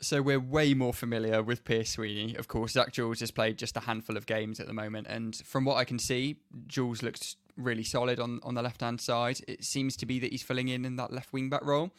So 0.00 0.22
we're 0.22 0.38
way 0.38 0.74
more 0.74 0.92
familiar 0.92 1.42
with 1.42 1.64
Pierce 1.64 1.90
Sweeney. 1.90 2.36
Of 2.36 2.46
course, 2.46 2.72
Zak 2.72 2.92
Jules 2.92 3.18
has 3.18 3.32
played 3.32 3.58
just 3.58 3.76
a 3.76 3.80
handful 3.80 4.16
of 4.16 4.26
games 4.26 4.60
at 4.60 4.68
the 4.68 4.72
moment, 4.72 5.08
and 5.08 5.34
from 5.34 5.64
what 5.64 5.76
I 5.76 5.84
can 5.84 5.98
see, 5.98 6.36
Jules 6.68 7.02
looks 7.02 7.34
really 7.56 7.82
solid 7.82 8.20
on, 8.20 8.38
on 8.44 8.54
the 8.54 8.62
left 8.62 8.80
hand 8.80 9.00
side. 9.00 9.40
It 9.48 9.64
seems 9.64 9.96
to 9.96 10.06
be 10.06 10.20
that 10.20 10.30
he's 10.30 10.42
filling 10.42 10.68
in 10.68 10.84
in 10.84 10.94
that 10.96 11.12
left 11.12 11.32
wing 11.32 11.50
back 11.50 11.64
role. 11.64 11.90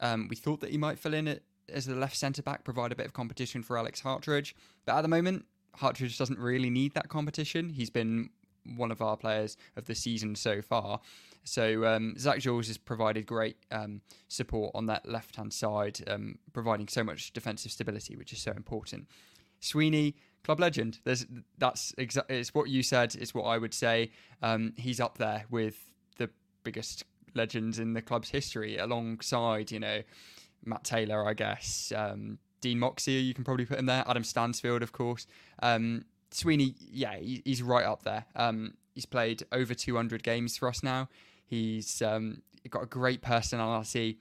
Um, 0.00 0.28
we 0.28 0.36
thought 0.36 0.60
that 0.60 0.70
he 0.70 0.76
might 0.76 0.98
fill 0.98 1.14
in 1.14 1.40
as 1.72 1.86
the 1.86 1.94
left 1.94 2.16
centre 2.16 2.42
back, 2.42 2.62
provide 2.62 2.92
a 2.92 2.94
bit 2.94 3.06
of 3.06 3.14
competition 3.14 3.62
for 3.62 3.78
Alex 3.78 4.00
Hartridge, 4.00 4.54
but 4.84 4.94
at 4.94 5.00
the 5.00 5.08
moment, 5.08 5.46
Hartridge 5.76 6.18
doesn't 6.18 6.38
really 6.38 6.70
need 6.70 6.92
that 6.94 7.08
competition. 7.08 7.70
He's 7.70 7.90
been 7.90 8.30
one 8.76 8.90
of 8.90 9.00
our 9.00 9.16
players 9.16 9.56
of 9.76 9.84
the 9.86 9.94
season 9.94 10.34
so 10.34 10.62
far. 10.62 11.00
So 11.44 11.86
um, 11.86 12.14
Zak 12.18 12.40
Jules 12.40 12.66
has 12.66 12.76
provided 12.76 13.26
great 13.26 13.56
um, 13.70 14.00
support 14.28 14.72
on 14.74 14.86
that 14.86 15.08
left 15.08 15.36
hand 15.36 15.52
side, 15.52 16.00
um, 16.08 16.38
providing 16.52 16.88
so 16.88 17.04
much 17.04 17.32
defensive 17.32 17.70
stability, 17.70 18.16
which 18.16 18.32
is 18.32 18.40
so 18.40 18.50
important. 18.50 19.06
Sweeney, 19.60 20.16
club 20.42 20.60
legend. 20.60 20.98
There's 21.04 21.26
that's 21.58 21.94
exactly 21.98 22.38
it's 22.38 22.54
what 22.54 22.68
you 22.68 22.82
said. 22.82 23.14
It's 23.14 23.34
what 23.34 23.44
I 23.44 23.58
would 23.58 23.74
say. 23.74 24.10
Um, 24.42 24.72
he's 24.76 25.00
up 25.00 25.18
there 25.18 25.44
with 25.50 25.76
the 26.18 26.30
biggest 26.64 27.04
legends 27.34 27.78
in 27.78 27.92
the 27.92 28.02
club's 28.02 28.30
history, 28.30 28.76
alongside 28.78 29.70
you 29.70 29.80
know 29.80 30.02
Matt 30.64 30.84
Taylor, 30.84 31.26
I 31.26 31.34
guess. 31.34 31.92
Um, 31.94 32.38
Dean 32.60 32.78
Moxey, 32.78 33.12
you 33.12 33.34
can 33.34 33.44
probably 33.44 33.66
put 33.66 33.78
him 33.78 33.86
there. 33.86 34.04
Adam 34.08 34.24
Stansfield, 34.24 34.82
of 34.82 34.92
course. 34.92 35.26
Um, 35.62 36.04
Sweeney, 36.30 36.74
yeah, 36.78 37.16
he, 37.16 37.42
he's 37.44 37.62
right 37.62 37.84
up 37.84 38.02
there. 38.02 38.26
Um, 38.34 38.74
he's 38.94 39.06
played 39.06 39.44
over 39.52 39.74
200 39.74 40.22
games 40.22 40.56
for 40.56 40.68
us 40.68 40.82
now. 40.82 41.08
He's 41.46 42.02
um, 42.02 42.42
got 42.68 42.82
a 42.82 42.86
great 42.86 43.22
personality, 43.22 44.18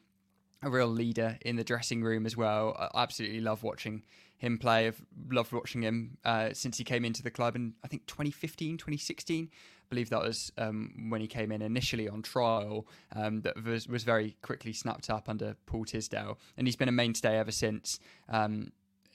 a 0.62 0.70
real 0.70 0.88
leader 0.88 1.38
in 1.42 1.56
the 1.56 1.64
dressing 1.64 2.04
room 2.04 2.26
as 2.26 2.38
well. 2.38 2.76
I 2.80 3.02
absolutely 3.02 3.42
love 3.42 3.64
watching 3.64 4.04
him 4.38 4.58
play. 4.58 4.88
I've 4.88 5.02
loved 5.30 5.52
watching 5.52 5.82
him 5.82 6.18
uh, 6.24 6.50
since 6.54 6.78
he 6.78 6.84
came 6.84 7.06
into 7.06 7.24
the 7.24 7.32
club 7.32 7.56
in, 7.56 7.74
I 7.84 7.88
think, 7.88 8.06
2015, 8.06 8.78
2016. 8.78 9.50
I 9.52 9.86
believe 9.90 10.10
that 10.10 10.22
was 10.22 10.52
um, 10.58 11.10
when 11.10 11.22
he 11.22 11.28
came 11.28 11.52
in 11.52 11.62
initially 11.62 12.10
on 12.10 12.22
trial, 12.22 12.88
um, 13.16 13.42
that 13.42 13.64
was, 13.64 13.88
was 13.88 14.04
very 14.04 14.36
quickly 14.42 14.74
snapped 14.74 15.10
up 15.10 15.30
under 15.30 15.56
Paul 15.66 15.86
Tisdale. 15.86 16.38
And 16.58 16.68
he's 16.68 16.76
been 16.76 16.90
a 16.90 16.94
mainstay 16.94 17.38
ever 17.38 17.52
since. 17.52 18.00
Um, 18.30 18.72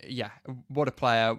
yeah, 0.06 0.30
what 0.68 0.88
a 0.88 0.92
player. 0.92 1.36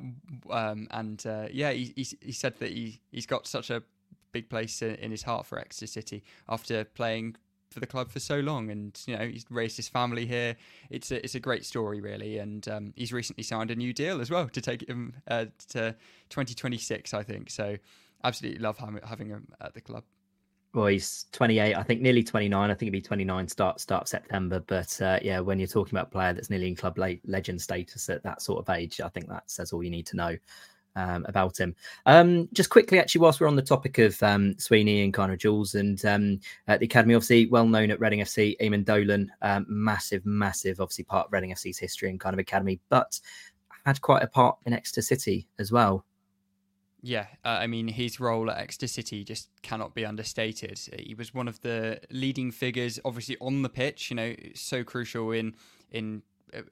Um, 0.50 0.88
and 0.92 1.24
uh, 1.26 1.48
yeah, 1.52 1.72
he, 1.72 1.94
he, 1.96 2.08
he 2.22 2.32
said 2.32 2.58
that 2.60 2.70
he, 2.70 3.02
he's 3.12 3.26
got 3.26 3.48
such 3.48 3.70
a 3.70 3.84
big 4.32 4.50
place 4.50 4.82
in, 4.82 4.96
in 4.96 5.12
his 5.12 5.24
heart 5.24 5.46
for 5.46 5.60
Exeter 5.60 5.88
City 5.88 6.24
after 6.48 6.84
playing 6.84 7.36
for 7.70 7.80
the 7.80 7.88
club 7.88 8.12
for 8.12 8.20
so 8.20 8.40
long, 8.40 8.70
and 8.70 9.00
you 9.08 9.18
know 9.18 9.26
he's 9.28 9.46
raised 9.50 9.78
his 9.78 9.88
family 9.88 10.26
here. 10.26 10.56
It's 10.90 11.10
a 11.12 11.24
it's 11.24 11.36
a 11.36 11.40
great 11.40 11.66
story, 11.66 12.02
really, 12.02 12.38
and 12.38 12.68
um, 12.68 12.94
he's 12.96 13.14
recently 13.14 13.44
signed 13.44 13.72
a 13.72 13.76
new 13.76 13.94
deal 13.94 14.22
as 14.22 14.30
well 14.30 14.48
to 14.50 14.62
take 14.62 14.88
him 14.88 15.14
uh, 15.28 15.46
to 15.70 15.96
2026, 16.30 17.14
I 17.14 17.24
think. 17.24 17.50
So, 17.50 17.78
absolutely 18.24 18.60
love 18.60 18.78
having 18.78 19.30
him 19.30 19.48
at 19.62 19.74
the 19.74 19.82
club. 19.82 20.04
Well, 20.74 20.88
he's 20.88 21.26
28, 21.34 21.76
I 21.76 21.84
think 21.84 22.02
nearly 22.02 22.24
29. 22.24 22.70
I 22.70 22.74
think 22.74 22.88
he'd 22.88 22.92
be 22.92 23.02
29 23.02 23.48
start 23.48 23.82
start 23.82 24.08
September. 24.08 24.62
But 24.62 25.02
uh, 25.02 25.20
yeah, 25.22 25.40
when 25.42 25.60
you're 25.60 25.68
talking 25.68 25.94
about 25.94 26.08
a 26.08 26.12
player 26.12 26.34
that's 26.34 26.50
nearly 26.50 26.68
in 26.68 26.76
club 26.76 26.98
legend 26.98 27.62
status 27.62 28.10
at 28.10 28.24
that 28.24 28.42
sort 28.42 28.60
of 28.60 28.74
age, 28.74 29.02
I 29.02 29.10
think 29.10 29.28
that 29.28 29.50
says 29.52 29.74
all 29.74 29.84
you 29.84 29.90
need 29.90 30.06
to 30.08 30.16
know 30.16 30.38
um, 30.96 31.26
about 31.28 31.60
him. 31.60 31.76
Um, 32.06 32.48
just 32.54 32.70
quickly, 32.70 33.00
actually, 33.00 33.22
whilst 33.22 33.42
we're 33.42 33.48
on 33.48 33.56
the 33.56 33.62
topic 33.62 33.98
of 33.98 34.22
um, 34.24 34.58
Sweeney 34.58 35.04
and 35.04 35.14
kind 35.14 35.32
of 35.32 35.40
Jules 35.40 35.76
and 35.76 36.04
um, 36.06 36.40
at 36.68 36.80
the 36.80 36.86
academy, 36.86 37.16
obviously 37.16 37.48
well 37.48 37.68
known 37.68 37.92
at 37.92 38.00
Reading 38.00 38.20
FC, 38.20 38.58
Eamonn 38.62 38.86
Dolan, 38.86 39.32
um, 39.42 39.66
massive, 39.68 40.26
massive, 40.26 40.80
obviously 40.80 41.04
part 41.04 41.28
of 41.28 41.34
Reading 41.34 41.52
FC's 41.52 41.80
history 41.80 42.10
and 42.10 42.20
kind 42.20 42.34
of 42.34 42.40
academy, 42.40 42.80
but 42.90 43.20
had 43.86 44.00
quite 44.02 44.24
a 44.24 44.28
part 44.28 44.58
in 44.66 44.74
Exeter 44.74 45.02
City 45.02 45.48
as 45.60 45.72
well. 45.72 46.06
Yeah, 47.04 47.28
uh, 47.44 47.50
I 47.50 47.68
mean, 47.68 47.88
his 47.88 48.20
role 48.20 48.52
at 48.52 48.60
Exeter 48.60 48.88
City 48.88 49.24
just 49.24 49.50
cannot 49.64 49.96
be 49.96 50.06
understated. 50.06 50.80
He 51.00 51.16
was 51.16 51.34
one 51.34 51.48
of 51.48 51.62
the 51.62 52.00
leading 52.12 52.52
figures, 52.52 53.00
obviously 53.04 53.38
on 53.42 53.64
the 53.64 53.70
pitch. 53.70 54.12
You 54.12 54.16
know, 54.16 54.36
so 54.54 54.84
crucial 54.84 55.32
in 55.32 55.56
in 55.92 56.22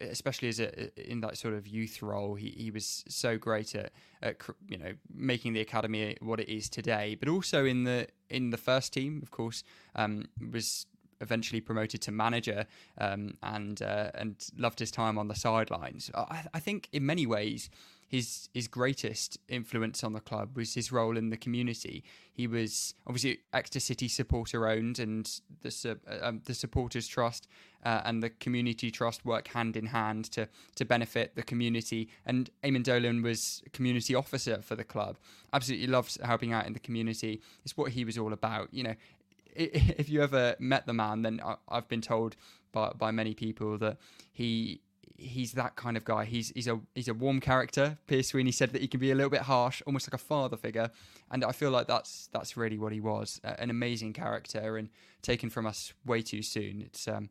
especially 0.02 0.50
as 0.50 0.60
a, 0.60 1.10
in 1.12 1.22
that 1.22 1.38
sort 1.38 1.54
of 1.54 1.68
youth 1.68 2.02
role, 2.02 2.36
he, 2.36 2.50
he 2.50 2.72
was 2.72 3.04
so 3.08 3.38
great 3.38 3.76
at, 3.76 3.92
at 4.22 4.38
you 4.68 4.78
know 4.78 4.94
making 5.14 5.54
the 5.54 5.62
academy 5.62 6.16
what 6.22 6.40
it 6.40 6.50
is 6.50 6.70
today. 6.70 7.16
But 7.20 7.30
also 7.30 7.66
in 7.66 7.84
the 7.84 8.08
in 8.30 8.52
the 8.52 8.58
first 8.58 8.94
team, 8.94 9.20
of 9.24 9.32
course, 9.32 9.64
um, 9.96 10.26
was 10.52 10.86
eventually 11.22 11.60
promoted 11.60 12.02
to 12.02 12.12
manager 12.12 12.66
um, 12.98 13.36
and 13.44 13.82
uh, 13.82 14.12
and 14.16 14.36
loved 14.58 14.80
his 14.80 14.92
time 14.92 15.18
on 15.18 15.28
the 15.28 15.36
sidelines. 15.36 16.12
I, 16.14 16.44
I 16.54 16.60
think 16.60 16.90
in 16.92 17.06
many 17.06 17.26
ways 17.26 17.70
his 18.10 18.50
his 18.56 18.68
greatest 18.68 19.38
influence 19.48 20.04
on 20.04 20.14
the 20.14 20.20
club 20.20 20.58
was 20.58 20.74
his 20.74 20.92
role 20.92 21.16
in 21.16 21.30
the 21.30 21.38
community. 21.38 22.04
He 22.34 22.48
was 22.48 22.96
obviously 23.06 23.42
Exeter 23.54 23.80
City 23.80 24.08
supporter 24.08 24.68
owned, 24.68 24.98
and 24.98 25.30
the 25.62 25.98
uh, 26.08 26.28
um, 26.28 26.42
the 26.46 26.56
supporters 26.56 27.08
trust 27.08 27.48
uh, 27.86 28.02
and 28.04 28.24
the 28.24 28.32
community 28.32 28.90
trust 28.90 29.26
work 29.26 29.50
hand 29.50 29.78
in 29.78 29.86
hand 29.86 30.26
to 30.32 30.50
to 30.76 30.86
benefit 30.86 31.36
the 31.36 31.44
community. 31.44 32.10
And 32.26 32.50
Eamonn 32.64 32.84
Dolan 32.84 33.22
was 33.22 33.62
community 33.74 34.16
officer 34.16 34.60
for 34.64 34.76
the 34.76 34.84
club. 34.84 35.20
Absolutely 35.54 35.86
loves 35.86 36.18
helping 36.24 36.52
out 36.52 36.66
in 36.66 36.74
the 36.74 36.80
community. 36.80 37.42
It's 37.64 37.78
what 37.78 37.92
he 37.92 38.06
was 38.06 38.18
all 38.18 38.34
about. 38.34 38.74
You 38.74 38.84
know, 38.86 38.96
if 39.56 40.10
you 40.10 40.24
ever 40.24 40.56
met 40.58 40.88
the 40.88 40.94
man, 40.94 41.22
then 41.22 41.42
I've 41.70 41.88
been 41.88 42.02
told 42.02 42.36
by 42.72 42.92
by 42.98 43.12
many 43.12 43.36
people 43.36 43.78
that 43.78 43.98
he 44.32 44.82
he's 45.20 45.52
that 45.54 45.76
kind 45.76 45.98
of 45.98 46.06
guy. 46.06 46.26
He's 46.26 46.50
he's 46.56 46.68
a 46.68 46.80
he's 46.96 47.08
a 47.08 47.14
warm 47.14 47.40
character. 47.40 47.98
Pierce 48.08 48.30
Sweeney 48.30 48.52
said 48.52 48.72
that 48.72 48.82
he 48.82 48.88
can 48.88 49.00
be 49.00 49.12
a 49.12 49.16
little 49.16 49.30
bit 49.30 49.42
harsh, 49.42 49.82
almost 49.86 50.08
like 50.08 50.20
a 50.20 50.24
father 50.24 50.58
figure, 50.58 50.90
and 51.32 51.44
I 51.44 51.52
feel 51.52 51.72
like 51.72 51.88
that's 51.88 52.30
that's 52.32 52.58
really 52.58 52.78
what 52.78 52.92
he 52.92 53.00
was. 53.00 53.40
Uh, 53.44 53.56
an 53.60 53.70
amazing 53.70 54.14
character 54.14 54.78
and 54.78 54.90
taken 55.22 55.50
from 55.50 55.66
us 55.66 55.94
way 56.06 56.22
too 56.22 56.42
soon. 56.42 56.82
It's 56.82 57.08
um 57.08 57.30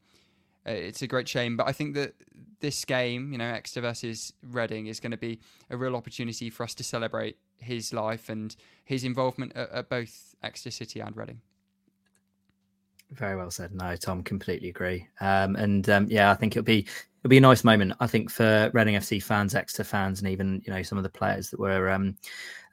it's 0.66 1.02
a 1.02 1.06
great 1.06 1.28
shame, 1.28 1.56
but 1.56 1.66
I 1.66 1.72
think 1.72 1.94
that 1.94 2.14
this 2.60 2.84
game, 2.84 3.32
you 3.32 3.38
know, 3.38 3.46
Exeter 3.46 3.80
versus 3.80 4.32
Reading, 4.42 4.86
is 4.86 5.00
going 5.00 5.12
to 5.12 5.16
be 5.16 5.40
a 5.70 5.76
real 5.76 5.96
opportunity 5.96 6.50
for 6.50 6.64
us 6.64 6.74
to 6.74 6.84
celebrate 6.84 7.38
his 7.58 7.92
life 7.92 8.28
and 8.28 8.54
his 8.84 9.04
involvement 9.04 9.56
at, 9.56 9.70
at 9.70 9.88
both 9.88 10.34
Exeter 10.42 10.70
City 10.70 11.00
and 11.00 11.16
Reading. 11.16 11.40
Very 13.12 13.36
well 13.36 13.50
said. 13.50 13.74
No, 13.74 13.96
Tom, 13.96 14.22
completely 14.22 14.68
agree. 14.68 15.08
Um, 15.20 15.56
and 15.56 15.88
um, 15.88 16.06
yeah, 16.10 16.30
I 16.30 16.34
think 16.34 16.54
it'll 16.54 16.64
be 16.64 16.86
it'll 17.28 17.34
be 17.34 17.36
a 17.36 17.42
nice 17.42 17.62
moment. 17.62 17.92
I 18.00 18.06
think 18.06 18.30
for 18.30 18.70
Reading 18.72 18.94
FC 18.94 19.22
fans, 19.22 19.54
Exeter 19.54 19.84
fans, 19.84 20.20
and 20.20 20.30
even 20.30 20.62
you 20.64 20.72
know 20.72 20.82
some 20.82 20.96
of 20.96 21.04
the 21.04 21.10
players 21.10 21.50
that 21.50 21.60
were 21.60 21.90
um, 21.90 22.16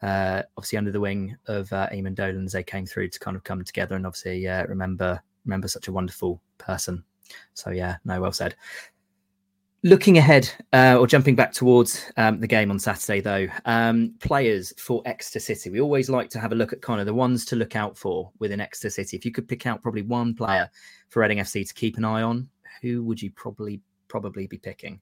uh, 0.01 0.43
obviously 0.55 0.77
under 0.77 0.91
the 0.91 0.99
wing 0.99 1.35
of 1.47 1.71
uh, 1.73 1.89
Eamonn 1.91 2.15
Dolan 2.15 2.45
as 2.45 2.53
they 2.53 2.63
came 2.63 2.85
through 2.85 3.09
to 3.09 3.19
kind 3.19 3.35
of 3.35 3.43
come 3.43 3.61
together 3.65 3.97
and 3.97 4.07
obviously 4.07 4.47
uh, 4.47 4.65
remember 4.67 5.21
remember 5.43 5.67
such 5.67 5.89
a 5.89 5.91
wonderful 5.91 6.41
person. 6.57 7.03
So 7.53 7.71
yeah, 7.71 7.97
no, 8.05 8.21
well 8.21 8.31
said. 8.31 8.55
Looking 9.83 10.17
ahead, 10.17 10.49
uh, 10.71 10.95
or 10.97 11.05
jumping 11.05 11.35
back 11.35 11.51
towards 11.51 12.09
um, 12.15 12.39
the 12.39 12.47
game 12.47 12.71
on 12.71 12.79
Saturday, 12.79 13.19
though, 13.19 13.47
um, 13.65 14.15
players 14.19 14.73
for 14.79 15.03
Exeter 15.05 15.39
City. 15.39 15.69
We 15.69 15.81
always 15.81 16.09
like 16.09 16.29
to 16.29 16.39
have 16.39 16.53
a 16.53 16.55
look 16.55 16.71
at 16.71 16.81
kind 16.81 17.01
of 17.01 17.05
the 17.05 17.13
ones 17.13 17.43
to 17.45 17.57
look 17.57 17.75
out 17.75 17.95
for 17.97 18.31
within 18.39 18.61
Exeter 18.61 18.89
City. 18.89 19.17
If 19.17 19.25
you 19.25 19.31
could 19.31 19.49
pick 19.49 19.67
out 19.67 19.83
probably 19.83 20.01
one 20.01 20.33
player 20.33 20.71
for 21.09 21.19
Reading 21.19 21.39
FC 21.39 21.67
to 21.67 21.73
keep 21.73 21.97
an 21.97 22.05
eye 22.05 22.23
on, 22.23 22.47
who 22.81 23.03
would 23.03 23.21
you 23.21 23.29
probably 23.31 23.81
probably 24.15 24.47
be 24.47 24.57
picking? 24.57 25.01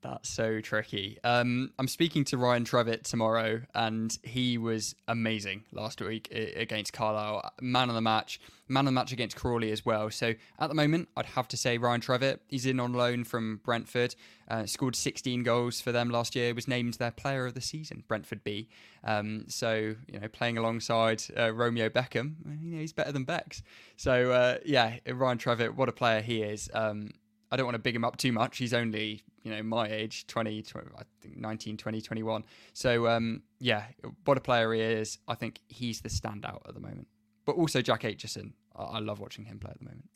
That's 0.00 0.30
so 0.30 0.62
tricky. 0.62 1.18
Um, 1.22 1.72
I'm 1.78 1.88
speaking 1.88 2.24
to 2.26 2.38
Ryan 2.38 2.64
Trevitt 2.64 3.04
tomorrow, 3.04 3.60
and 3.74 4.16
he 4.22 4.56
was 4.56 4.94
amazing 5.08 5.64
last 5.72 6.00
week 6.00 6.32
against 6.32 6.94
Carlisle. 6.94 7.52
Man 7.60 7.90
of 7.90 7.94
the 7.94 8.00
match, 8.00 8.40
man 8.66 8.82
of 8.82 8.86
the 8.86 8.92
match 8.92 9.12
against 9.12 9.36
Crawley 9.36 9.72
as 9.72 9.84
well. 9.84 10.10
So 10.10 10.32
at 10.58 10.68
the 10.68 10.74
moment, 10.74 11.10
I'd 11.18 11.26
have 11.26 11.48
to 11.48 11.58
say 11.58 11.76
Ryan 11.76 12.00
Trevitt. 12.00 12.38
He's 12.48 12.64
in 12.64 12.80
on 12.80 12.94
loan 12.94 13.24
from 13.24 13.60
Brentford. 13.62 14.14
Uh, 14.48 14.64
scored 14.64 14.96
16 14.96 15.42
goals 15.42 15.82
for 15.82 15.92
them 15.92 16.08
last 16.08 16.34
year. 16.34 16.54
Was 16.54 16.66
named 16.66 16.94
their 16.94 17.10
player 17.10 17.44
of 17.44 17.52
the 17.52 17.60
season, 17.60 18.04
Brentford 18.08 18.42
B. 18.42 18.68
Um, 19.04 19.44
so 19.48 19.96
you 20.10 20.18
know, 20.18 20.28
playing 20.28 20.56
alongside 20.56 21.24
uh, 21.36 21.52
Romeo 21.52 21.90
Beckham, 21.90 22.36
you 22.62 22.76
know, 22.76 22.80
he's 22.80 22.94
better 22.94 23.12
than 23.12 23.24
Becks. 23.24 23.62
So 23.98 24.30
uh, 24.30 24.58
yeah, 24.64 24.96
Ryan 25.06 25.36
Trevitt, 25.36 25.74
what 25.74 25.90
a 25.90 25.92
player 25.92 26.22
he 26.22 26.42
is. 26.42 26.70
Um, 26.72 27.10
I 27.50 27.56
don't 27.56 27.66
want 27.66 27.74
to 27.74 27.80
big 27.80 27.94
him 27.94 28.04
up 28.04 28.16
too 28.16 28.32
much. 28.32 28.58
He's 28.58 28.74
only, 28.74 29.22
you 29.42 29.52
know, 29.52 29.62
my 29.62 29.88
age, 29.88 30.26
20, 30.26 30.62
20 30.62 30.88
I 30.98 31.02
think 31.20 31.36
19, 31.36 31.76
20, 31.76 32.00
21. 32.00 32.44
So, 32.72 33.06
um, 33.08 33.42
yeah, 33.60 33.84
what 34.24 34.36
a 34.36 34.40
player 34.40 34.72
he 34.72 34.80
is. 34.80 35.18
I 35.28 35.34
think 35.34 35.60
he's 35.68 36.00
the 36.00 36.08
standout 36.08 36.68
at 36.68 36.74
the 36.74 36.80
moment. 36.80 37.06
But 37.44 37.56
also 37.56 37.80
Jack 37.82 38.02
Aitchison. 38.02 38.52
I, 38.74 38.82
I 38.82 38.98
love 38.98 39.20
watching 39.20 39.44
him 39.44 39.58
play 39.58 39.70
at 39.70 39.78
the 39.78 39.84
moment. 39.84 40.08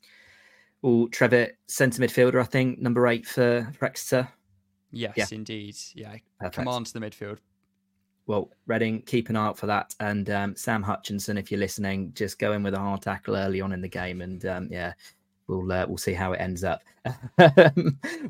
Well, 0.82 1.08
Trevor, 1.08 1.48
centre 1.66 2.02
midfielder, 2.02 2.40
I 2.40 2.44
think, 2.44 2.80
number 2.80 3.06
eight 3.06 3.26
for, 3.26 3.70
for 3.78 3.84
Exeter. 3.84 4.28
Yes, 4.90 5.14
yeah. 5.16 5.26
indeed. 5.30 5.76
Yeah, 5.94 6.16
Perfect. 6.38 6.54
commands 6.54 6.92
the 6.92 7.00
midfield. 7.00 7.38
Well, 8.26 8.50
Reading, 8.66 9.02
keep 9.02 9.28
an 9.28 9.36
eye 9.36 9.46
out 9.46 9.58
for 9.58 9.66
that. 9.66 9.94
And 10.00 10.30
um, 10.30 10.56
Sam 10.56 10.82
Hutchinson, 10.82 11.36
if 11.36 11.50
you're 11.50 11.60
listening, 11.60 12.12
just 12.14 12.38
go 12.38 12.52
in 12.52 12.62
with 12.62 12.74
a 12.74 12.78
hard 12.78 13.02
tackle 13.02 13.36
early 13.36 13.60
on 13.60 13.72
in 13.72 13.80
the 13.80 13.88
game. 13.88 14.20
And 14.20 14.44
um, 14.46 14.68
yeah, 14.70 14.92
we'll 15.50 15.72
uh, 15.72 15.86
we'll 15.86 15.98
see 15.98 16.14
how 16.14 16.32
it 16.32 16.40
ends 16.40 16.64
up. 16.64 16.82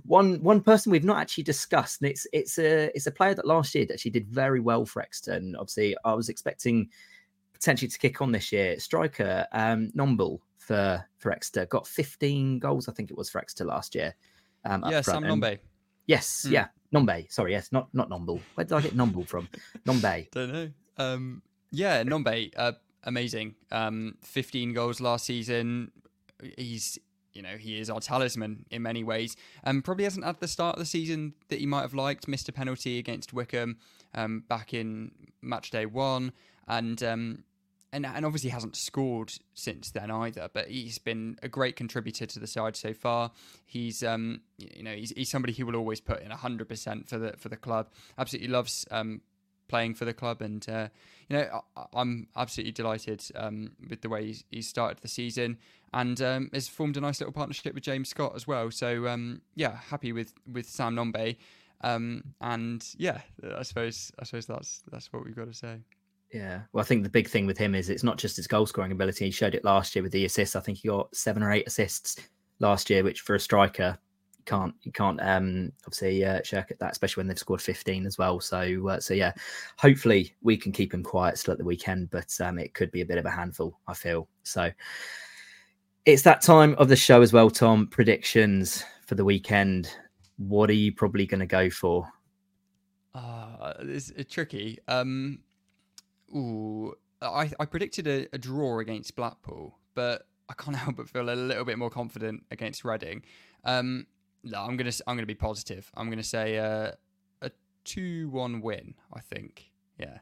one 0.07 0.43
one 0.43 0.61
person 0.61 0.91
we've 0.91 1.05
not 1.05 1.19
actually 1.19 1.45
discussed, 1.45 2.01
and 2.01 2.11
it's 2.11 2.27
it's 2.33 2.59
a 2.59 2.91
it's 2.95 3.07
a 3.07 3.13
player 3.13 3.35
that 3.35 3.47
last 3.47 3.75
year 3.75 3.87
actually 3.93 4.11
did 4.11 4.27
very 4.27 4.61
well 4.61 4.85
for 4.85 5.03
Exeter. 5.03 5.41
Obviously, 5.59 5.97
I 6.05 6.15
was 6.15 6.29
expecting 6.29 6.89
potentially 7.53 7.89
to 7.89 7.99
kick 7.99 8.23
on 8.23 8.33
this 8.33 8.51
year. 8.51 8.79
Striker 8.81 9.47
um, 9.53 9.91
Nomble 9.95 10.41
for 10.59 11.05
for 11.19 11.33
Exeter 11.33 11.67
got 11.67 11.87
15 11.87 12.59
goals, 12.59 12.89
I 12.89 12.93
think 12.93 13.11
it 13.11 13.17
was 13.17 13.29
for 13.29 13.41
Exeter 13.41 13.65
last 13.65 13.95
year. 13.95 14.15
Um, 14.65 14.85
yeah, 14.89 15.01
Sam 15.03 15.23
Nombe. 15.25 15.59
Yes, 16.07 16.47
mm. 16.49 16.53
yeah, 16.53 16.69
Nombe. 16.95 17.31
Sorry, 17.31 17.53
yes, 17.53 17.71
not 17.73 17.93
not 17.93 18.09
Nomble. 18.09 18.41
Where 18.55 18.65
did 18.65 18.75
I 18.75 18.81
get 18.81 18.97
Nomble 18.97 19.27
from? 19.27 19.49
Nombe. 19.85 20.31
Don't 20.33 20.53
know. 20.53 20.71
Um, 20.97 21.43
yeah, 21.71 22.03
Nombe, 22.03 22.53
uh, 22.57 22.73
amazing. 23.05 23.55
Um, 23.71 24.17
15 24.23 24.73
goals 24.73 25.01
last 25.01 25.25
season. 25.25 25.93
He's 26.57 26.99
you 27.33 27.43
know, 27.43 27.57
he 27.57 27.79
is 27.79 27.91
our 27.91 28.01
talisman 28.01 28.67
in 28.71 28.83
many 28.83 29.05
ways. 29.05 29.37
Um, 29.65 29.83
probably 29.83 30.05
hasn't 30.05 30.25
had 30.25 30.41
the 30.41 30.49
start 30.49 30.77
of 30.77 30.81
the 30.81 30.87
season 30.87 31.35
that 31.49 31.61
he 31.61 31.67
might 31.67 31.83
have 31.83 31.95
liked. 31.95 32.29
Missed 32.29 32.49
a 32.49 32.53
penalty 32.53 32.99
against 32.99 33.33
Wycombe 33.33 33.77
um, 34.15 34.45
back 34.49 34.75
in 34.75 35.13
match 35.43 35.71
day 35.71 35.87
one, 35.87 36.33
and 36.67 37.03
um, 37.03 37.45
and 37.93 38.07
and 38.07 38.25
obviously 38.25 38.51
hasn't 38.51 38.77
scored 38.77 39.33
since 39.55 39.91
then 39.91 40.11
either. 40.11 40.49
But 40.53 40.69
he's 40.69 40.99
been 40.99 41.39
a 41.43 41.49
great 41.49 41.77
contributor 41.77 42.27
to 42.27 42.39
the 42.39 42.47
side 42.47 42.77
so 42.77 42.93
far. 42.93 43.33
He's 43.65 44.03
um 44.03 44.41
you 44.59 44.83
know 44.83 44.95
he's, 44.95 45.13
he's 45.17 45.31
somebody 45.31 45.53
who 45.53 45.67
will 45.67 45.77
always 45.77 46.01
put 46.01 46.23
in 46.23 46.31
hundred 46.31 46.69
percent 46.69 47.09
for 47.09 47.19
the 47.19 47.35
for 47.37 47.49
the 47.49 47.57
club. 47.57 47.89
Absolutely 48.19 48.49
loves 48.49 48.87
um 48.91 49.21
playing 49.71 49.95
for 49.95 50.05
the 50.05 50.13
club, 50.13 50.43
and 50.43 50.69
uh, 50.69 50.89
you 51.29 51.39
know 51.39 51.63
I, 51.77 52.01
am 52.01 52.27
absolutely 52.37 52.73
delighted 52.73 53.25
um, 53.37 53.71
with 53.89 54.03
the 54.03 54.09
way 54.09 54.27
he's, 54.27 54.45
he's 54.51 54.69
started 54.69 54.99
the 55.01 55.09
season, 55.09 55.57
and 55.95 56.21
um, 56.21 56.51
has 56.53 56.69
formed 56.69 56.97
a 56.97 57.01
nice 57.01 57.21
little 57.21 57.33
partnership 57.33 57.73
with 57.73 57.85
James 57.85 58.09
Scott 58.09 58.33
as 58.35 58.47
well. 58.47 58.71
So 58.71 59.07
um, 59.07 59.41
yeah, 59.55 59.77
happy 59.77 60.13
with 60.13 60.35
with 60.53 60.67
Sam 60.67 60.97
Nombe, 60.97 61.37
um, 61.83 62.25
and 62.41 62.87
yeah, 62.99 63.21
I 63.57 63.63
suppose 63.63 64.13
I 64.19 64.25
suppose 64.25 64.47
that's 64.47 64.83
that's 64.91 65.13
what 65.13 65.25
we've 65.25 65.37
got 65.37 65.47
to 65.47 65.55
say. 65.55 65.79
Yeah, 66.33 66.63
well, 66.73 66.83
I 66.83 66.85
think 66.85 67.03
the 67.03 67.11
big 67.11 67.29
thing 67.29 67.47
with 67.47 67.59
him 67.59 67.75
is 67.75 67.89
it's 67.89 68.05
not 68.05 68.19
just 68.19 68.37
his 68.37 68.47
goal 68.47 68.67
scoring 68.67 68.93
ability. 68.93 69.25
He 69.25 69.31
showed 69.31 69.55
it 69.55 69.65
last 69.65 69.97
year 69.97 70.03
with 70.03 70.13
the 70.13 70.25
assists. 70.25 70.55
I 70.55 70.61
think 70.61 70.79
he 70.79 70.89
got 70.89 71.15
seven 71.15 71.43
or 71.43 71.53
eight 71.53 71.67
assists 71.67 72.17
last 72.61 72.91
year, 72.91 73.03
which 73.03 73.21
for 73.23 73.35
a 73.35 73.41
striker 73.41 73.99
can't 74.51 74.75
you 74.83 74.93
can't 74.93 75.21
um 75.23 75.73
obviously 75.87 76.25
uh, 76.25 76.41
shirk 76.43 76.71
at 76.71 76.79
that, 76.81 76.93
especially 76.93 77.21
when 77.21 77.29
they've 77.29 77.39
scored 77.39 77.63
15 77.63 78.07
as 78.07 78.19
well. 78.19 78.41
So 78.41 78.89
uh, 78.89 79.01
so 79.01 79.15
yeah, 79.15 79.33
hopefully 79.77 80.35
we 80.43 80.57
can 80.57 80.73
keep 80.73 80.93
him 80.93 81.03
quiet 81.03 81.39
still 81.39 81.53
at 81.53 81.59
the 81.59 81.65
weekend, 81.65 82.11
but 82.11 82.29
um 82.41 82.59
it 82.59 82.75
could 82.75 82.91
be 82.91 83.03
a 83.03 83.07
bit 83.07 83.19
of 83.19 83.27
a 83.27 83.31
handful. 83.31 83.79
I 83.87 83.95
feel 83.95 84.29
so. 84.43 84.71
It's 86.07 86.23
that 86.23 86.41
time 86.43 86.75
of 86.79 86.89
the 86.89 86.97
show 86.97 87.23
as 87.23 87.33
well, 87.33 87.51
Tom. 87.51 87.87
Predictions 87.87 88.85
for 89.07 89.15
the 89.15 89.25
weekend. 89.25 89.91
What 90.39 90.71
are 90.71 90.75
you 90.75 90.93
probably 90.95 91.27
going 91.27 91.41
to 91.41 91.47
go 91.47 91.69
for? 91.69 92.09
Uh, 93.15 93.75
it's, 93.81 94.11
it's 94.11 94.33
tricky. 94.33 94.79
Um, 94.89 95.41
ooh, 96.35 96.95
I, 97.21 97.51
I 97.61 97.67
predicted 97.67 98.07
a, 98.07 98.27
a, 98.33 98.39
draw 98.39 98.79
against 98.79 99.15
Blackpool, 99.15 99.77
but 99.95 100.23
I 100.49 100.55
can't 100.55 100.77
help 100.85 100.97
but 100.97 101.09
feel 101.09 101.29
a 101.29 101.35
little 101.35 101.67
bit 101.67 101.79
more 101.79 101.91
confident 101.91 102.45
against 102.51 102.83
Reading. 102.83 103.23
Um, 103.65 104.07
no, 104.45 104.61
I'm 104.61 104.77
gonna 104.77 104.93
I'm 105.07 105.17
gonna 105.17 105.27
be 105.27 105.35
positive. 105.35 105.91
I'm 105.95 106.11
gonna 106.11 106.23
say 106.23 106.59
uh, 106.59 106.93
a 107.43 107.51
two-one 107.85 108.61
win. 108.61 108.95
I 109.13 109.21
think. 109.21 109.71
Yeah. 109.99 110.19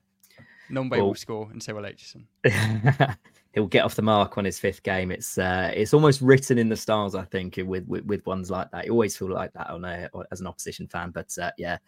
Nombe 0.70 0.90
well, 0.90 1.06
will 1.06 1.14
score 1.14 1.48
and 1.50 1.62
so 1.62 1.74
will 1.74 1.82
Aitchison. 1.82 2.24
He'll 3.54 3.66
get 3.66 3.84
off 3.84 3.94
the 3.94 4.02
mark 4.02 4.36
on 4.36 4.44
his 4.44 4.58
fifth 4.58 4.82
game. 4.82 5.10
It's 5.10 5.38
uh, 5.38 5.72
it's 5.74 5.94
almost 5.94 6.20
written 6.20 6.58
in 6.58 6.68
the 6.68 6.76
stars, 6.76 7.14
I 7.14 7.24
think, 7.24 7.56
with 7.56 7.86
with, 7.86 8.04
with 8.04 8.26
ones 8.26 8.50
like 8.50 8.70
that. 8.72 8.86
You 8.86 8.92
always 8.92 9.16
feel 9.16 9.32
like 9.32 9.52
that 9.54 9.70
on 9.70 9.84
a, 9.84 10.10
as 10.30 10.40
an 10.40 10.46
opposition 10.46 10.86
fan, 10.86 11.10
but 11.10 11.34
uh, 11.40 11.50
yeah, 11.56 11.78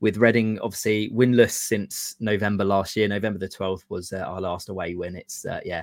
with 0.00 0.16
Reading 0.16 0.58
obviously 0.60 1.10
winless 1.10 1.52
since 1.52 2.16
November 2.20 2.64
last 2.64 2.96
year. 2.96 3.06
November 3.06 3.38
the 3.38 3.48
12th 3.48 3.84
was 3.88 4.12
uh, 4.12 4.18
our 4.18 4.40
last 4.40 4.68
away 4.68 4.94
win. 4.94 5.14
It's, 5.14 5.44
uh, 5.44 5.60
yeah, 5.64 5.82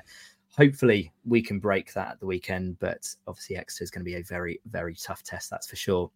hopefully 0.58 1.12
we 1.26 1.42
can 1.42 1.60
break 1.60 1.94
that 1.94 2.10
at 2.10 2.20
the 2.20 2.26
weekend, 2.26 2.80
but 2.80 3.08
obviously 3.28 3.56
Exeter 3.56 3.84
is 3.84 3.92
going 3.92 4.02
to 4.02 4.10
be 4.10 4.16
a 4.16 4.24
very, 4.24 4.60
very 4.66 4.96
tough 4.96 5.24
test, 5.24 5.50
that's 5.50 5.68
for 5.68 5.76
sure. 5.76 6.12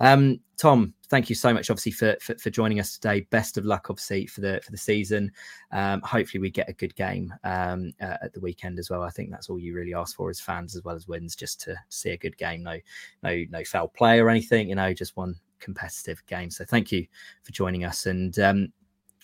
Um, 0.00 0.40
Tom, 0.58 0.92
thank 1.08 1.30
you 1.30 1.34
so 1.34 1.54
much, 1.54 1.70
obviously, 1.70 1.92
for, 1.92 2.16
for, 2.20 2.36
for 2.36 2.50
joining 2.50 2.80
us 2.80 2.98
today. 2.98 3.26
Best 3.30 3.56
of 3.56 3.64
luck, 3.64 3.88
obviously, 3.88 4.26
for 4.26 4.40
the 4.42 4.60
for 4.62 4.70
the 4.70 4.76
season. 4.76 5.32
Um, 5.72 6.02
hopefully, 6.02 6.40
we 6.40 6.50
get 6.50 6.68
a 6.68 6.74
good 6.74 6.94
game 6.96 7.32
um, 7.44 7.92
uh, 8.00 8.16
at 8.22 8.32
the 8.34 8.40
weekend 8.40 8.78
as 8.78 8.90
well. 8.90 9.02
I 9.02 9.10
think 9.10 9.30
that's 9.30 9.48
all 9.48 9.58
you 9.58 9.74
really 9.74 9.94
ask 9.94 10.16
for 10.16 10.28
as 10.28 10.40
fans, 10.40 10.76
as 10.76 10.84
well 10.84 10.96
as 10.96 11.08
wins, 11.08 11.34
just 11.34 11.60
to 11.62 11.76
see 11.88 12.10
a 12.10 12.16
good 12.18 12.36
game. 12.36 12.62
No, 12.62 12.78
no, 13.22 13.44
no 13.50 13.64
foul 13.64 13.88
play 13.88 14.20
or 14.20 14.28
anything. 14.28 14.68
You 14.68 14.74
know, 14.74 14.92
just 14.92 15.16
one 15.16 15.36
competitive 15.60 16.24
game. 16.26 16.50
So 16.50 16.64
thank 16.64 16.92
you 16.92 17.06
for 17.42 17.52
joining 17.52 17.84
us. 17.84 18.06
And 18.06 18.38
um, 18.38 18.72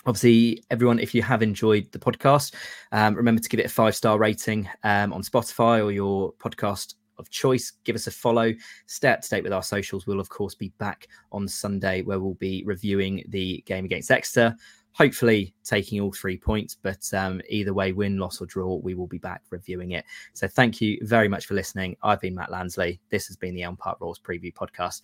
obviously, 0.06 0.62
everyone, 0.70 0.98
if 0.98 1.14
you 1.14 1.22
have 1.22 1.42
enjoyed 1.42 1.90
the 1.92 1.98
podcast, 1.98 2.54
um, 2.92 3.14
remember 3.14 3.40
to 3.40 3.48
give 3.48 3.60
it 3.60 3.66
a 3.66 3.70
five 3.70 3.94
star 3.94 4.18
rating 4.18 4.68
um, 4.84 5.12
on 5.12 5.22
Spotify 5.22 5.84
or 5.84 5.92
your 5.92 6.32
podcast 6.34 6.94
of 7.18 7.30
choice. 7.30 7.72
Give 7.84 7.96
us 7.96 8.06
a 8.06 8.10
follow. 8.10 8.52
Stay 8.86 9.08
up 9.08 9.20
to 9.22 9.28
date 9.28 9.44
with 9.44 9.52
our 9.52 9.62
socials. 9.62 10.06
We'll, 10.06 10.20
of 10.20 10.28
course, 10.28 10.54
be 10.54 10.72
back 10.78 11.08
on 11.30 11.48
Sunday 11.48 12.02
where 12.02 12.20
we'll 12.20 12.34
be 12.34 12.62
reviewing 12.66 13.24
the 13.28 13.62
game 13.66 13.84
against 13.84 14.10
Exeter. 14.10 14.56
Hopefully, 14.94 15.54
taking 15.64 16.00
all 16.00 16.12
three 16.12 16.36
points, 16.36 16.76
but 16.82 17.02
um, 17.14 17.40
either 17.48 17.72
way, 17.72 17.92
win, 17.92 18.18
loss, 18.18 18.42
or 18.42 18.46
draw, 18.46 18.74
we 18.74 18.94
will 18.94 19.06
be 19.06 19.16
back 19.16 19.40
reviewing 19.48 19.92
it. 19.92 20.04
So, 20.34 20.46
thank 20.46 20.82
you 20.82 20.98
very 21.00 21.28
much 21.28 21.46
for 21.46 21.54
listening. 21.54 21.96
I've 22.02 22.20
been 22.20 22.34
Matt 22.34 22.50
Lansley. 22.50 22.98
This 23.08 23.26
has 23.28 23.36
been 23.36 23.54
the 23.54 23.62
Elm 23.62 23.78
Park 23.78 23.98
Roars 24.02 24.20
Preview 24.22 24.52
Podcast. 24.52 25.00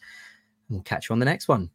We'll 0.68 0.82
catch 0.82 1.08
you 1.08 1.14
on 1.14 1.20
the 1.20 1.24
next 1.24 1.48
one. 1.48 1.70